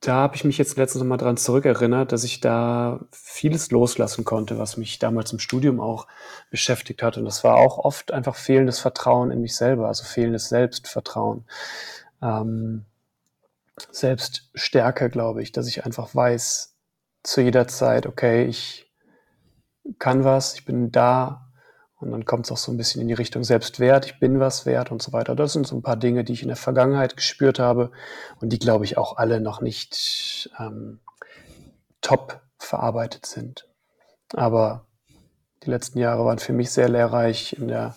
[0.01, 4.57] da habe ich mich jetzt letztens nochmal dran zurückerinnert, dass ich da vieles loslassen konnte,
[4.57, 6.07] was mich damals im Studium auch
[6.49, 7.17] beschäftigt hat.
[7.17, 11.45] Und das war auch oft einfach fehlendes Vertrauen in mich selber, also fehlendes Selbstvertrauen.
[12.21, 12.85] Ähm,
[13.91, 16.75] Selbststärke, glaube ich, dass ich einfach weiß
[17.23, 18.91] zu jeder Zeit, okay, ich
[19.99, 21.51] kann was, ich bin da,
[22.01, 24.65] und dann kommt es auch so ein bisschen in die Richtung Selbstwert, ich bin was
[24.65, 25.35] wert und so weiter.
[25.35, 27.91] Das sind so ein paar Dinge, die ich in der Vergangenheit gespürt habe
[28.39, 30.99] und die, glaube ich, auch alle noch nicht ähm,
[32.01, 33.67] top verarbeitet sind.
[34.33, 34.87] Aber
[35.63, 37.95] die letzten Jahre waren für mich sehr lehrreich in der,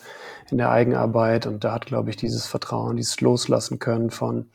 [0.51, 4.51] in der Eigenarbeit und da hat, glaube ich, dieses Vertrauen, dieses Loslassen können von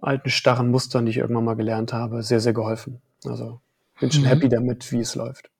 [0.00, 3.00] alten, starren Mustern, die ich irgendwann mal gelernt habe, sehr, sehr geholfen.
[3.24, 3.60] Also
[4.00, 4.26] bin schon mhm.
[4.26, 5.50] happy damit, wie es läuft.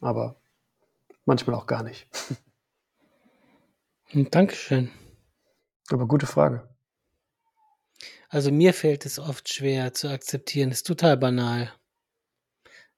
[0.00, 0.36] Aber
[1.24, 2.06] manchmal auch gar nicht.
[4.10, 4.92] Hm, Dankeschön.
[5.90, 6.68] Aber gute Frage.
[8.28, 10.70] Also mir fällt es oft schwer zu akzeptieren.
[10.70, 11.72] Das ist total banal.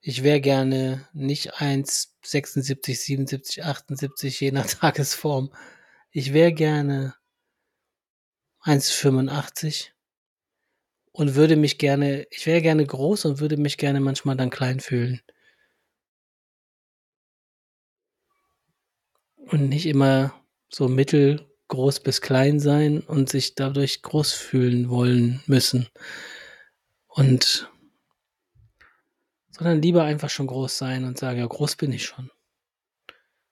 [0.01, 5.51] Ich wäre gerne nicht 1,76, 77, 78, je nach Tagesform.
[6.11, 7.15] Ich wäre gerne
[8.63, 9.89] 1,85
[11.11, 14.79] und würde mich gerne, ich wäre gerne groß und würde mich gerne manchmal dann klein
[14.79, 15.21] fühlen.
[19.51, 20.33] und nicht immer
[20.69, 25.87] so mittelgroß bis klein sein und sich dadurch groß fühlen wollen müssen.
[27.07, 27.69] Und
[29.59, 32.31] sondern lieber einfach schon groß sein und sagen, ja, groß bin ich schon.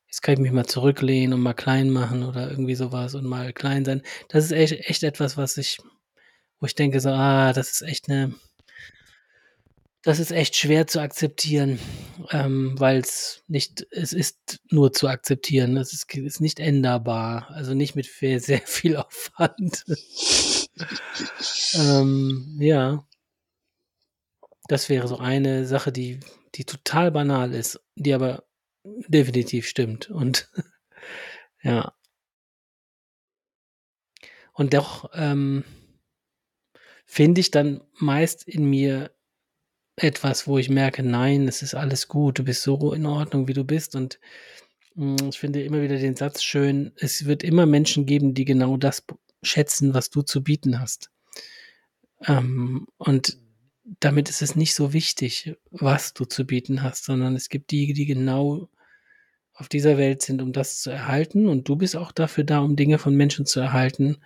[0.08, 3.52] Jetzt kann ich mich mal zurücklehnen und mal klein machen oder irgendwie sowas und mal
[3.52, 4.02] klein sein.
[4.30, 5.80] Das ist echt, echt etwas, was ich,
[6.62, 8.34] wo ich denke so, ah, das ist echt eine,
[10.02, 11.78] das ist echt schwer zu akzeptieren,
[12.32, 15.76] ähm, weil es nicht, es ist nur zu akzeptieren.
[15.76, 19.84] Es ist, ist nicht änderbar, also nicht mit sehr, sehr viel Aufwand.
[21.74, 23.07] ähm, ja.
[24.68, 26.20] Das wäre so eine Sache, die,
[26.56, 28.44] die total banal ist, die aber
[28.84, 30.10] definitiv stimmt.
[30.10, 30.50] Und
[31.62, 31.94] ja.
[34.54, 35.64] Und doch ähm,
[37.06, 39.12] finde ich dann meist in mir
[39.96, 43.54] etwas, wo ich merke, nein, es ist alles gut, du bist so in Ordnung, wie
[43.54, 43.96] du bist.
[43.96, 44.20] Und
[44.96, 48.46] mh, hm, ich finde immer wieder den Satz schön, es wird immer Menschen geben, die
[48.46, 49.04] genau das
[49.42, 51.12] schätzen, was du zu bieten hast.
[52.26, 53.38] Ähm, und
[54.00, 57.94] damit ist es nicht so wichtig, was du zu bieten hast, sondern es gibt die,
[57.94, 58.70] die genau
[59.54, 61.48] auf dieser Welt sind, um das zu erhalten.
[61.48, 64.18] Und du bist auch dafür da, um Dinge von Menschen zu erhalten.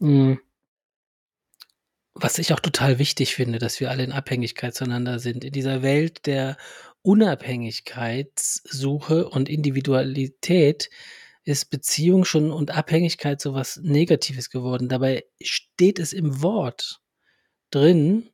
[0.00, 0.38] Mh, hm,
[2.14, 5.44] was ich auch total wichtig finde, dass wir alle in Abhängigkeit zueinander sind.
[5.44, 6.56] In dieser Welt der
[7.02, 10.90] Unabhängigkeitssuche und Individualität
[11.42, 14.88] ist Beziehung schon und Abhängigkeit so was Negatives geworden.
[14.88, 17.00] Dabei steht es im Wort
[17.70, 18.30] drin,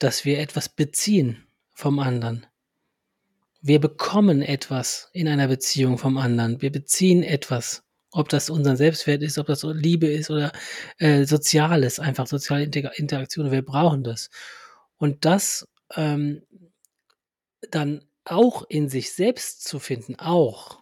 [0.00, 2.46] dass wir etwas beziehen vom anderen.
[3.62, 6.60] Wir bekommen etwas in einer Beziehung vom anderen.
[6.60, 10.52] Wir beziehen etwas ob das unser Selbstwert ist, ob das Liebe ist oder
[10.98, 13.50] äh, Soziales, einfach soziale Inter Interaktion.
[13.50, 14.30] Wir brauchen das.
[14.96, 16.42] Und das ähm,
[17.70, 20.80] dann auch in sich selbst zu finden, auch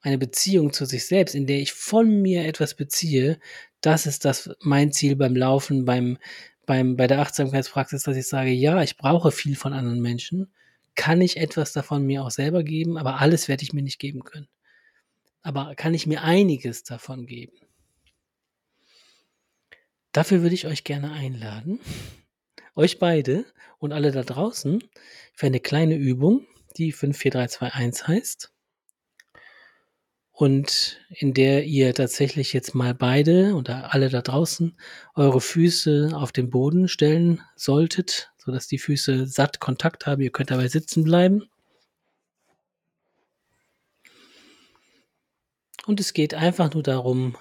[0.00, 3.38] eine Beziehung zu sich selbst, in der ich von mir etwas beziehe,
[3.80, 6.18] das ist das mein Ziel beim Laufen, beim,
[6.66, 10.52] beim, bei der Achtsamkeitspraxis, dass ich sage, ja, ich brauche viel von anderen Menschen,
[10.94, 14.24] kann ich etwas davon mir auch selber geben, aber alles werde ich mir nicht geben
[14.24, 14.48] können.
[15.42, 17.56] Aber kann ich mir einiges davon geben.
[20.12, 21.78] Dafür würde ich euch gerne einladen,
[22.74, 23.44] euch beide
[23.78, 24.82] und alle da draußen,
[25.34, 26.46] für eine kleine Übung,
[26.78, 28.55] die 54321 heißt
[30.36, 34.76] und in der ihr tatsächlich jetzt mal beide oder alle da draußen
[35.14, 40.20] eure Füße auf den Boden stellen solltet, sodass die Füße satt Kontakt haben.
[40.20, 41.48] Ihr könnt dabei sitzen bleiben.
[45.86, 47.38] Und es geht einfach nur darum,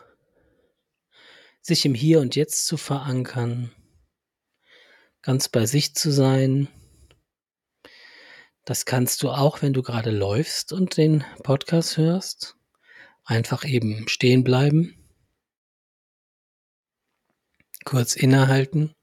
[1.62, 3.72] sich im Hier und Jetzt zu verankern,
[5.22, 6.70] ganz bei sich zu sein.
[8.64, 12.56] Das kannst du auch, wenn du gerade läufst und den Podcast hörst.
[13.26, 14.96] Einfach eben stehen bleiben,
[17.84, 18.96] kurz innehalten,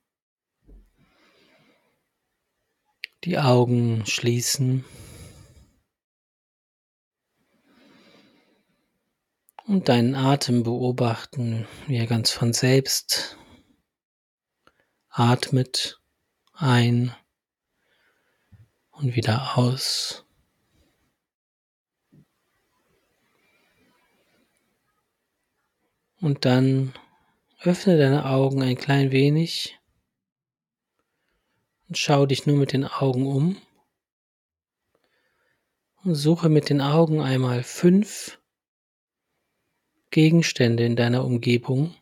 [3.25, 4.85] die Augen schließen
[9.65, 13.37] und deinen Atem beobachten, wie er ganz von selbst
[15.09, 16.01] atmet
[16.55, 17.15] ein
[18.91, 20.25] und wieder aus.
[26.23, 26.95] Und dann
[27.63, 29.77] öffne deine Augen ein klein wenig
[31.89, 33.57] und schau dich nur mit den Augen um.
[36.05, 38.41] Und suche mit den Augen einmal fünf
[40.11, 41.93] Gegenstände in deiner Umgebung,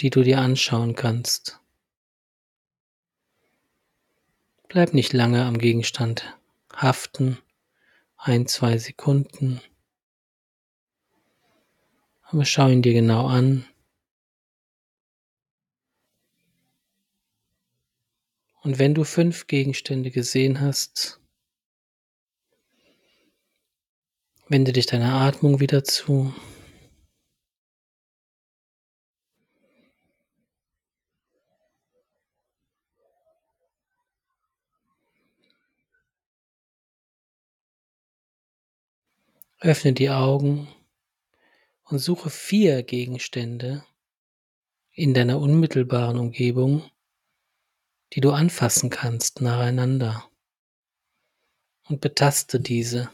[0.00, 1.60] die du dir anschauen kannst.
[4.66, 6.36] Bleib nicht lange am Gegenstand
[6.74, 7.38] haften,
[8.16, 9.60] ein, zwei Sekunden
[12.30, 13.64] aber schau ihn dir genau an.
[18.62, 21.20] Und wenn du fünf Gegenstände gesehen hast,
[24.48, 26.34] wende dich deiner Atmung wieder zu.
[39.60, 40.68] Öffne die Augen
[41.88, 43.84] und suche vier Gegenstände
[44.92, 46.90] in deiner unmittelbaren Umgebung,
[48.12, 50.28] die du anfassen kannst nacheinander
[51.88, 53.10] und betaste diese.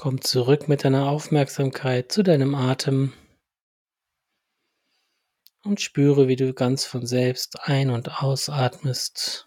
[0.00, 3.12] Komm zurück mit deiner Aufmerksamkeit zu deinem Atem
[5.62, 9.46] und spüre, wie du ganz von selbst ein- und ausatmest.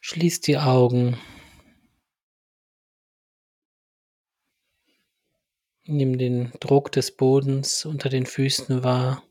[0.00, 1.20] Schließ die Augen.
[5.84, 9.22] Nimm den Druck des Bodens unter den Füßen wahr.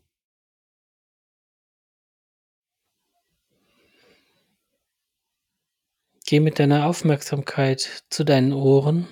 [6.31, 9.05] Geh mit deiner Aufmerksamkeit zu deinen Ohren.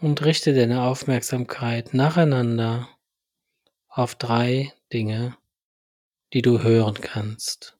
[0.00, 2.90] Und richte deine Aufmerksamkeit nacheinander
[3.88, 5.38] auf drei Dinge,
[6.34, 7.78] die du hören kannst.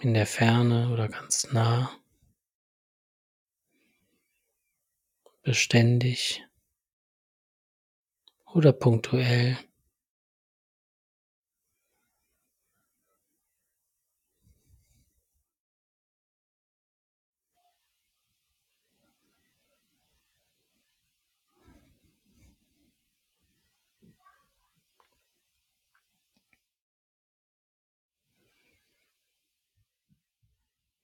[0.00, 1.96] In der Ferne oder ganz nah.
[5.42, 6.44] Beständig
[8.54, 9.58] oder punktuell.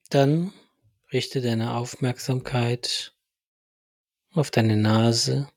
[0.09, 0.53] Dann
[1.13, 3.13] richte deine Aufmerksamkeit
[4.31, 5.47] auf deine Nase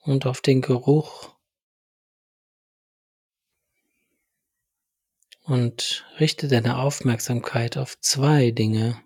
[0.00, 1.34] und auf den Geruch
[5.44, 9.02] und richte deine Aufmerksamkeit auf zwei Dinge,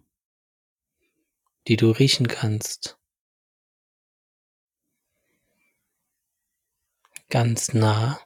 [1.68, 2.98] die du riechen kannst.
[7.30, 8.20] Ganz nah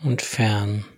[0.00, 0.95] und fern.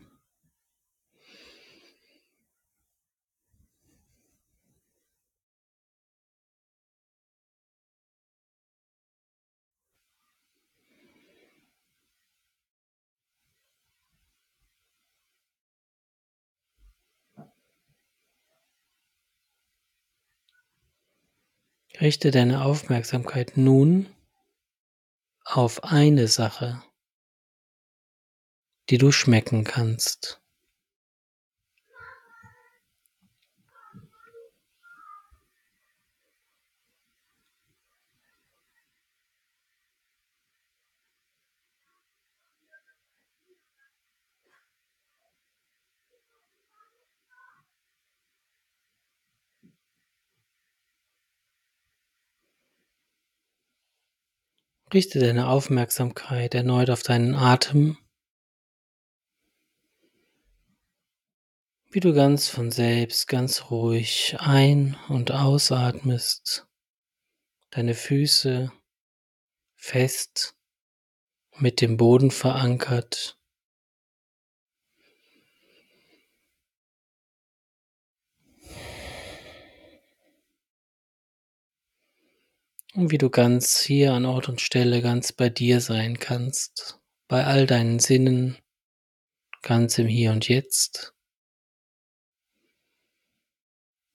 [22.01, 24.07] Richte deine Aufmerksamkeit nun
[25.45, 26.81] auf eine Sache,
[28.89, 30.41] die du schmecken kannst.
[54.93, 57.99] Richte deine Aufmerksamkeit erneut auf deinen Atem,
[61.91, 66.67] wie du ganz von selbst, ganz ruhig ein- und ausatmest,
[67.71, 68.73] deine Füße
[69.77, 70.57] fest
[71.57, 73.38] mit dem Boden verankert.
[82.99, 87.45] Und wie du ganz hier an Ort und Stelle ganz bei dir sein kannst, bei
[87.45, 88.59] all deinen Sinnen,
[89.63, 91.15] ganz im Hier und Jetzt.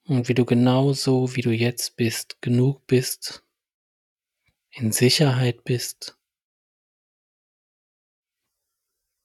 [0.06, 3.46] Und wie du genauso, wie du jetzt bist, genug bist,
[4.72, 6.20] in Sicherheit bist,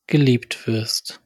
[0.06, 1.20] geliebt wirst.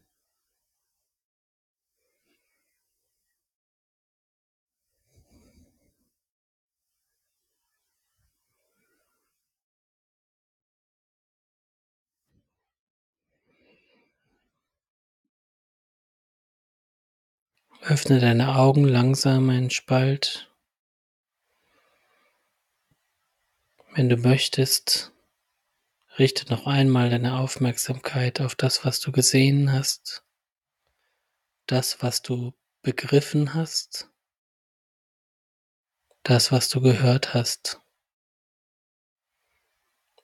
[17.84, 20.48] Öffne deine Augen langsam einen Spalt.
[23.92, 25.10] Wenn du möchtest,
[26.16, 30.22] richte noch einmal deine Aufmerksamkeit auf das, was du gesehen hast,
[31.66, 34.08] das, was du begriffen hast,
[36.22, 37.80] das, was du gehört hast,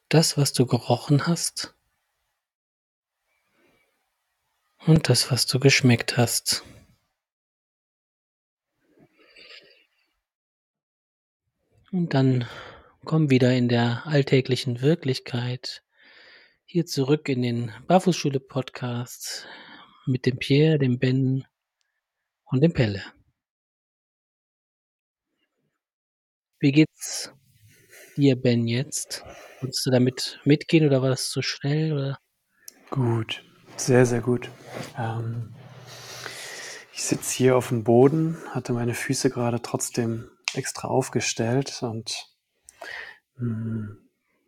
[0.09, 1.75] das, was du gerochen hast
[4.87, 6.63] und das, was du geschmeckt hast.
[11.91, 12.47] Und dann
[13.05, 15.83] komm wieder in der alltäglichen Wirklichkeit
[16.67, 19.47] hier zurück in den Barfußschule-Podcast
[20.05, 21.47] mit dem Pierre, dem Ben
[22.45, 23.03] und dem Pelle.
[26.61, 27.33] Wie geht's
[28.17, 29.25] dir, Ben, jetzt?
[29.61, 31.95] Wolltest du damit mitgehen oder war das zu schnell?
[31.95, 32.19] Oder?
[32.91, 33.43] Gut,
[33.77, 34.51] sehr, sehr gut.
[34.99, 35.55] Ähm,
[36.93, 42.27] ich sitze hier auf dem Boden, hatte meine Füße gerade trotzdem extra aufgestellt und
[43.37, 43.99] mh, hm,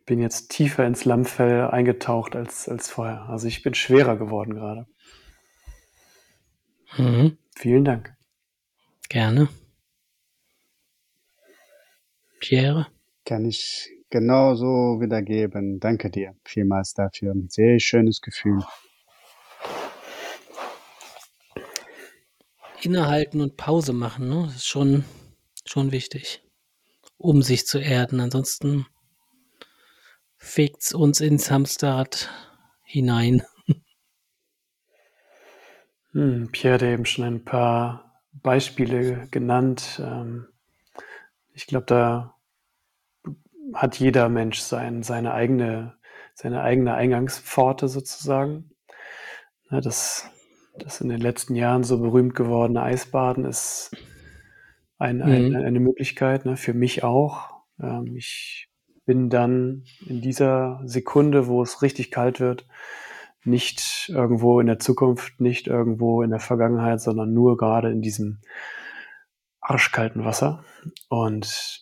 [0.05, 3.29] bin jetzt tiefer ins Lammfell eingetaucht als, als vorher.
[3.29, 4.87] Also ich bin schwerer geworden gerade.
[6.97, 7.37] Mhm.
[7.55, 8.13] Vielen Dank.
[9.07, 9.47] Gerne.
[12.39, 12.87] Pierre?
[13.25, 15.79] Kann ich genauso wiedergeben.
[15.79, 17.33] Danke dir vielmals dafür.
[17.33, 18.59] Ein sehr schönes Gefühl.
[22.81, 24.43] Innehalten und Pause machen, ne?
[24.47, 25.05] Das ist schon,
[25.65, 26.43] schon wichtig,
[27.17, 28.19] um sich zu erden.
[28.19, 28.85] Ansonsten
[30.37, 32.29] fegt es uns ins Hamsterrad
[32.83, 33.43] hinein.
[36.13, 40.01] Hm, Pierre hat eben schon ein paar Beispiele genannt.
[40.03, 40.45] Ähm,
[41.53, 42.35] ich glaube, da
[43.73, 45.95] hat jeder Mensch sein, seine, eigene,
[46.33, 48.71] seine eigene Eingangspforte sozusagen.
[49.69, 50.29] Das,
[50.77, 53.91] das in den letzten Jahren so berühmt gewordene Eisbaden ist
[55.01, 55.55] ein, ein, Mhm.
[55.55, 57.49] eine Möglichkeit, ne, für mich auch.
[57.81, 58.69] Ähm, ich
[59.05, 62.67] bin dann in dieser Sekunde, wo es richtig kalt wird,
[63.43, 68.41] nicht irgendwo in der Zukunft, nicht irgendwo in der Vergangenheit, sondern nur gerade in diesem
[69.59, 70.63] arschkalten Wasser.
[71.09, 71.81] Und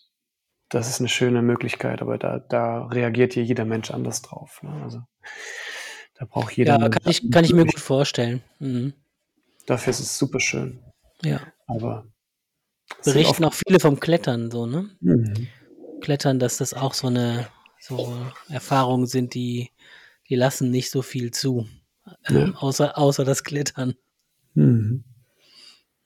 [0.69, 4.61] das ist eine schöne Möglichkeit, aber da, da reagiert hier jeder Mensch anders drauf.
[4.63, 4.71] Ne?
[4.83, 5.01] Also
[6.17, 8.41] da braucht jeder Ja, kann ich, kann ich mir gut vorstellen.
[8.59, 8.93] Mhm.
[9.65, 10.79] Dafür ist es super schön.
[11.21, 11.41] Ja.
[11.67, 12.05] Aber
[13.03, 14.89] Berichten auch viele vom Klettern so, ne?
[15.01, 15.47] Mhm.
[16.01, 17.47] Klettern, dass das auch so eine
[17.79, 18.15] so
[18.49, 19.71] Erfahrungen sind, die,
[20.29, 21.67] die lassen nicht so viel zu.
[22.27, 23.95] Ähm, außer, außer das Klettern.
[24.53, 25.03] Mhm.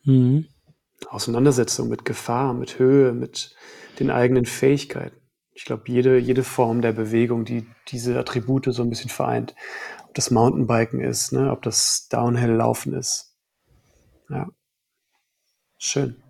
[0.03, 0.47] Mhm.
[1.09, 3.55] Auseinandersetzung mit Gefahr, mit Höhe, mit
[3.99, 5.17] den eigenen Fähigkeiten.
[5.53, 9.55] Ich glaube, jede, jede Form der Bewegung, die diese Attribute so ein bisschen vereint,
[10.07, 13.35] ob das Mountainbiken ist, ne, ob das Downhill-Laufen ist.
[14.29, 14.47] Ja.
[15.77, 16.22] Schön.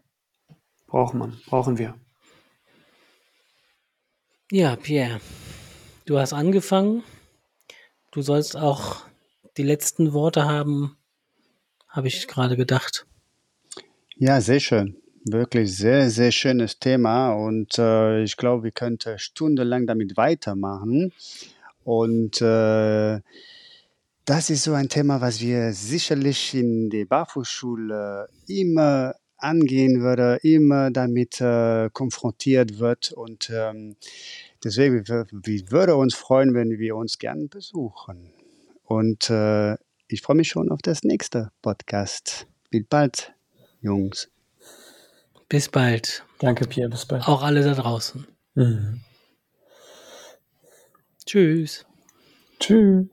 [0.93, 1.95] Braucht man, brauchen wir.
[4.51, 5.19] Ja, Pierre,
[6.05, 7.01] du hast angefangen.
[8.11, 8.97] Du sollst auch
[9.57, 10.95] die letzten Worte haben,
[11.87, 13.07] habe ich gerade gedacht.
[14.17, 14.95] Ja, sehr schön.
[15.25, 21.11] Wirklich sehr, sehr schönes Thema und äh, ich glaube, wir könnten stundenlang damit weitermachen.
[21.83, 23.19] Und äh,
[24.25, 30.91] das ist so ein Thema, was wir sicherlich in der Barfußschule immer angehen würde, immer
[30.91, 33.11] damit äh, konfrontiert wird.
[33.11, 33.95] Und ähm,
[34.63, 38.31] deswegen, wir, wir würden uns freuen, wenn wir uns gerne besuchen.
[38.83, 39.75] Und äh,
[40.07, 42.47] ich freue mich schon auf das nächste Podcast.
[42.69, 43.33] Bis bald,
[43.81, 44.29] Jungs.
[45.49, 46.25] Bis bald.
[46.39, 46.89] Danke, Pierre.
[46.89, 47.27] Bis bald.
[47.27, 48.25] Auch alle da draußen.
[48.55, 49.01] Mhm.
[51.25, 51.85] Tschüss.
[52.59, 53.12] Tschüss.